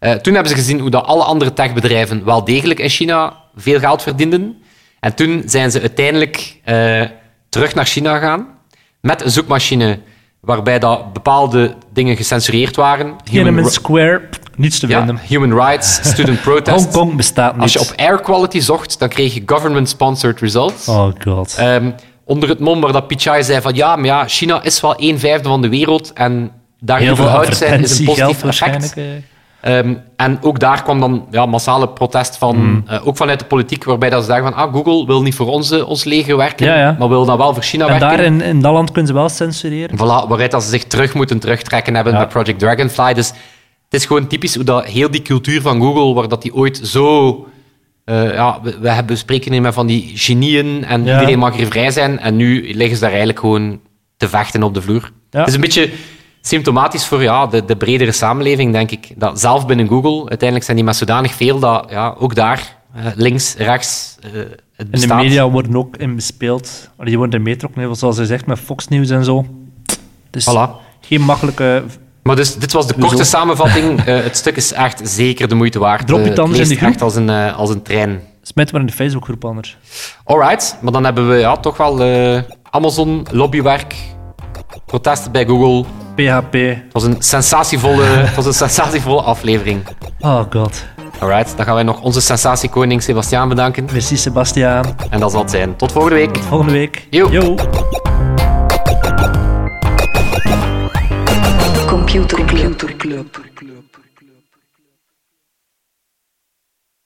Eh, 0.00 0.12
toen 0.12 0.34
hebben 0.34 0.52
ze 0.52 0.58
gezien 0.58 0.80
hoe 0.80 0.90
dat 0.90 1.04
alle 1.04 1.24
andere 1.24 1.52
techbedrijven 1.52 2.24
wel 2.24 2.44
degelijk 2.44 2.80
in 2.80 2.88
China 2.88 3.36
veel 3.56 3.78
geld 3.78 4.02
verdienden. 4.02 4.62
En 5.00 5.14
toen 5.14 5.42
zijn 5.46 5.70
ze 5.70 5.80
uiteindelijk 5.80 6.60
eh, 6.64 7.02
terug 7.48 7.74
naar 7.74 7.86
China 7.86 8.14
gegaan 8.14 8.46
met 9.00 9.24
een 9.24 9.30
zoekmachine 9.30 9.98
waarbij 10.40 10.78
dat 10.78 11.12
bepaalde 11.12 11.74
dingen 11.92 12.16
gecensureerd 12.16 12.76
waren. 12.76 13.16
Human, 13.30 13.70
Square, 13.70 14.28
niets 14.56 14.78
te 14.78 14.88
ja, 14.88 14.98
vinden. 14.98 15.18
human 15.28 15.52
rights, 15.52 16.00
student 16.12 16.40
protest. 16.40 16.84
Hongkong 16.84 17.16
bestaat 17.16 17.52
niet. 17.52 17.62
Als 17.62 17.72
je 17.72 17.80
op 17.80 17.92
air 17.96 18.20
quality 18.20 18.60
zocht, 18.60 18.98
dan 18.98 19.08
kreeg 19.08 19.34
je 19.34 19.42
government-sponsored 19.46 20.40
results. 20.40 20.88
Oh 20.88 21.08
god. 21.24 21.54
Ehm, 21.58 21.90
onder 22.24 22.48
het 22.48 22.58
mom 22.58 22.80
waar 22.80 22.92
dat 22.92 23.06
Pichai 23.06 23.42
zei 23.42 23.60
van 23.60 23.74
ja, 23.74 23.96
maar 23.96 24.04
ja, 24.04 24.28
China 24.28 24.62
is 24.62 24.80
wel 24.80 24.94
een 24.96 25.18
vijfde 25.18 25.48
van 25.48 25.62
de 25.62 25.68
wereld 25.68 26.12
en 26.12 26.52
daar 26.80 26.98
Heel 26.98 27.16
veel 27.16 27.24
überhaupt 27.24 27.56
zijn 27.56 27.82
is 27.82 27.98
een 27.98 28.04
positief 28.04 28.44
effect. 28.44 28.96
Eh. 29.60 29.78
Ehm, 29.78 29.94
en 30.16 30.38
ook 30.42 30.58
daar 30.58 30.82
kwam 30.82 31.00
dan 31.00 31.26
ja, 31.30 31.46
massale 31.46 31.88
protest 31.88 32.36
van, 32.36 32.56
Hmm. 32.56 32.82
eh, 32.86 33.06
ook 33.06 33.16
vanuit 33.16 33.38
de 33.38 33.44
politiek, 33.44 33.84
waarbij 33.84 34.10
dat 34.10 34.20
ze 34.24 34.26
zeggen 34.30 34.52
van 34.52 34.54
ah, 34.64 34.74
Google 34.74 35.06
wil 35.06 35.22
niet 35.22 35.34
voor 35.34 35.46
onze, 35.46 35.86
ons 35.86 36.04
leger 36.04 36.36
werken, 36.36 36.66
Ja, 36.66 36.78
ja. 36.78 36.96
maar 36.98 37.08
wil 37.08 37.24
dan 37.24 37.38
wel 37.38 37.54
voor 37.54 37.62
China 37.62 37.84
En 37.88 37.90
werken. 38.00 38.08
daar 38.16 38.26
in, 38.26 38.40
in 38.40 38.60
dat 38.60 38.72
land 38.72 38.88
kunnen 38.90 39.06
ze 39.06 39.12
wel 39.16 39.28
censureren. 39.28 39.96
Voilà, 39.96 40.28
waaruit 40.28 40.50
dat 40.50 40.62
ze 40.62 40.68
zich 40.68 40.84
terug 40.84 41.14
moeten 41.14 41.38
terugtrekken 41.38 41.94
hebben 41.94 42.12
met 42.14 42.28
Project 42.28 42.58
Dragonfly. 42.58 43.14
Dus 43.14 43.28
het 43.28 44.00
is 44.00 44.06
gewoon 44.06 44.26
typisch 44.26 44.54
hoe 44.54 44.64
dat 44.64 44.84
heel 44.84 45.10
die 45.10 45.22
cultuur 45.22 45.60
van 45.60 45.80
Google, 45.80 46.14
waar 46.14 46.28
dat 46.28 46.42
die 46.42 46.54
ooit 46.54 46.80
zo... 46.84 47.46
eh, 48.04 48.32
ja, 48.34 48.58
we, 48.62 48.78
we 48.80 48.88
hebben, 48.90 49.12
we 49.14 49.20
spreken 49.20 49.52
hier 49.52 49.60
met 49.60 49.74
van 49.74 49.86
die 49.86 50.10
genieën 50.14 50.84
en 50.84 51.00
iedereen 51.00 51.38
mag 51.38 51.56
hier 51.56 51.66
vrij 51.66 51.90
zijn. 51.90 52.18
En 52.18 52.36
nu 52.36 52.74
liggen 52.74 52.94
ze 52.94 53.00
daar 53.00 53.08
eigenlijk 53.10 53.38
gewoon 53.40 53.80
te 54.16 54.28
vechten 54.28 54.62
op 54.62 54.74
de 54.74 54.82
vloer. 54.82 55.10
Het 55.30 55.48
is 55.48 55.54
een 55.54 55.60
beetje 55.60 55.90
symptomatisch 56.40 57.06
voor 57.06 57.22
ja, 57.22 57.46
de, 57.46 57.64
de 57.64 57.76
bredere 57.76 58.12
samenleving, 58.12 58.72
denk 58.72 58.90
ik. 58.90 59.12
Dat 59.16 59.40
zelf 59.40 59.66
binnen 59.66 59.88
Google, 59.88 60.18
uiteindelijk 60.18 60.64
zijn 60.64 60.76
die 60.76 60.86
met 60.86 60.96
zodanig 60.96 61.34
veel 61.34 61.58
dat 61.58 61.86
ja, 61.90 62.14
ook 62.18 62.34
daar, 62.34 62.76
eh, 62.94 63.04
links, 63.14 63.54
rechts, 63.54 64.16
eh, 64.20 64.30
het 64.76 64.88
En 64.90 65.00
de 65.00 65.14
media 65.14 65.50
worden 65.50 65.76
ook 65.76 65.96
in 65.96 66.14
bespeeld. 66.14 66.90
Je 67.04 67.16
wordt 67.16 67.34
in 67.34 67.42
meetrokken, 67.42 67.96
zoals 67.96 68.16
hij 68.16 68.26
zegt, 68.26 68.46
met 68.46 68.58
Fox 68.58 68.88
News 68.88 69.10
en 69.10 69.24
zo. 69.24 69.46
Dus 70.30 70.48
Voilà. 70.50 70.70
geen 71.00 71.20
makkelijke... 71.20 71.82
Maar 72.22 72.36
dus, 72.36 72.54
dit 72.54 72.72
was 72.72 72.86
de 72.86 72.94
korte 72.94 73.24
samenvatting. 73.24 74.04
Eh, 74.04 74.22
het 74.22 74.36
stuk 74.36 74.56
is 74.56 74.72
echt 74.72 75.00
zeker 75.04 75.48
de 75.48 75.54
moeite 75.54 75.78
waard. 75.78 76.06
Drop 76.06 76.20
je 76.20 76.28
het 76.28 76.38
anders 76.38 76.58
in 76.58 76.68
de 76.68 76.76
groep? 76.76 76.90
echt 76.90 77.02
als 77.02 77.16
een, 77.16 77.30
als 77.30 77.70
een 77.70 77.82
trein. 77.82 78.20
Smijt 78.42 78.72
maar 78.72 78.80
in 78.80 78.86
de 78.86 78.92
Facebookgroep 78.92 79.44
anders. 79.44 79.76
Alright, 80.24 80.78
maar 80.80 80.92
dan 80.92 81.04
hebben 81.04 81.28
we 81.28 81.36
ja, 81.36 81.56
toch 81.56 81.76
wel 81.76 82.02
Amazon, 82.70 83.26
lobbywerk, 83.30 83.94
protesten 84.86 85.32
bij 85.32 85.46
Google. 85.46 85.84
PHP. 86.14 86.52
Het 86.52 86.92
was 86.92 87.02
een 87.02 87.16
sensatievolle, 87.18 88.02
het 88.04 88.34
was 88.34 88.46
een 88.46 88.54
sensatievolle 88.54 89.22
aflevering. 89.22 89.86
Oh 90.20 90.42
god. 90.50 90.84
Alright, 91.18 91.56
dan 91.56 91.66
gaan 91.66 91.74
wij 91.74 91.82
nog 91.82 92.00
onze 92.00 92.20
sensatiekoning 92.20 93.02
Sebastiaan 93.02 93.48
bedanken. 93.48 93.88
Merci 93.92 94.16
Sebastiaan. 94.16 94.84
En 95.10 95.20
dat 95.20 95.30
zal 95.30 95.40
het 95.40 95.50
zijn. 95.50 95.76
Tot 95.76 95.92
volgende 95.92 96.16
week. 96.16 96.38
Volgende 96.38 96.72
week. 96.72 97.06
Yo. 97.10 97.30
Yo. 97.30 97.54
Computer 101.86 102.44
Club. 102.96 103.40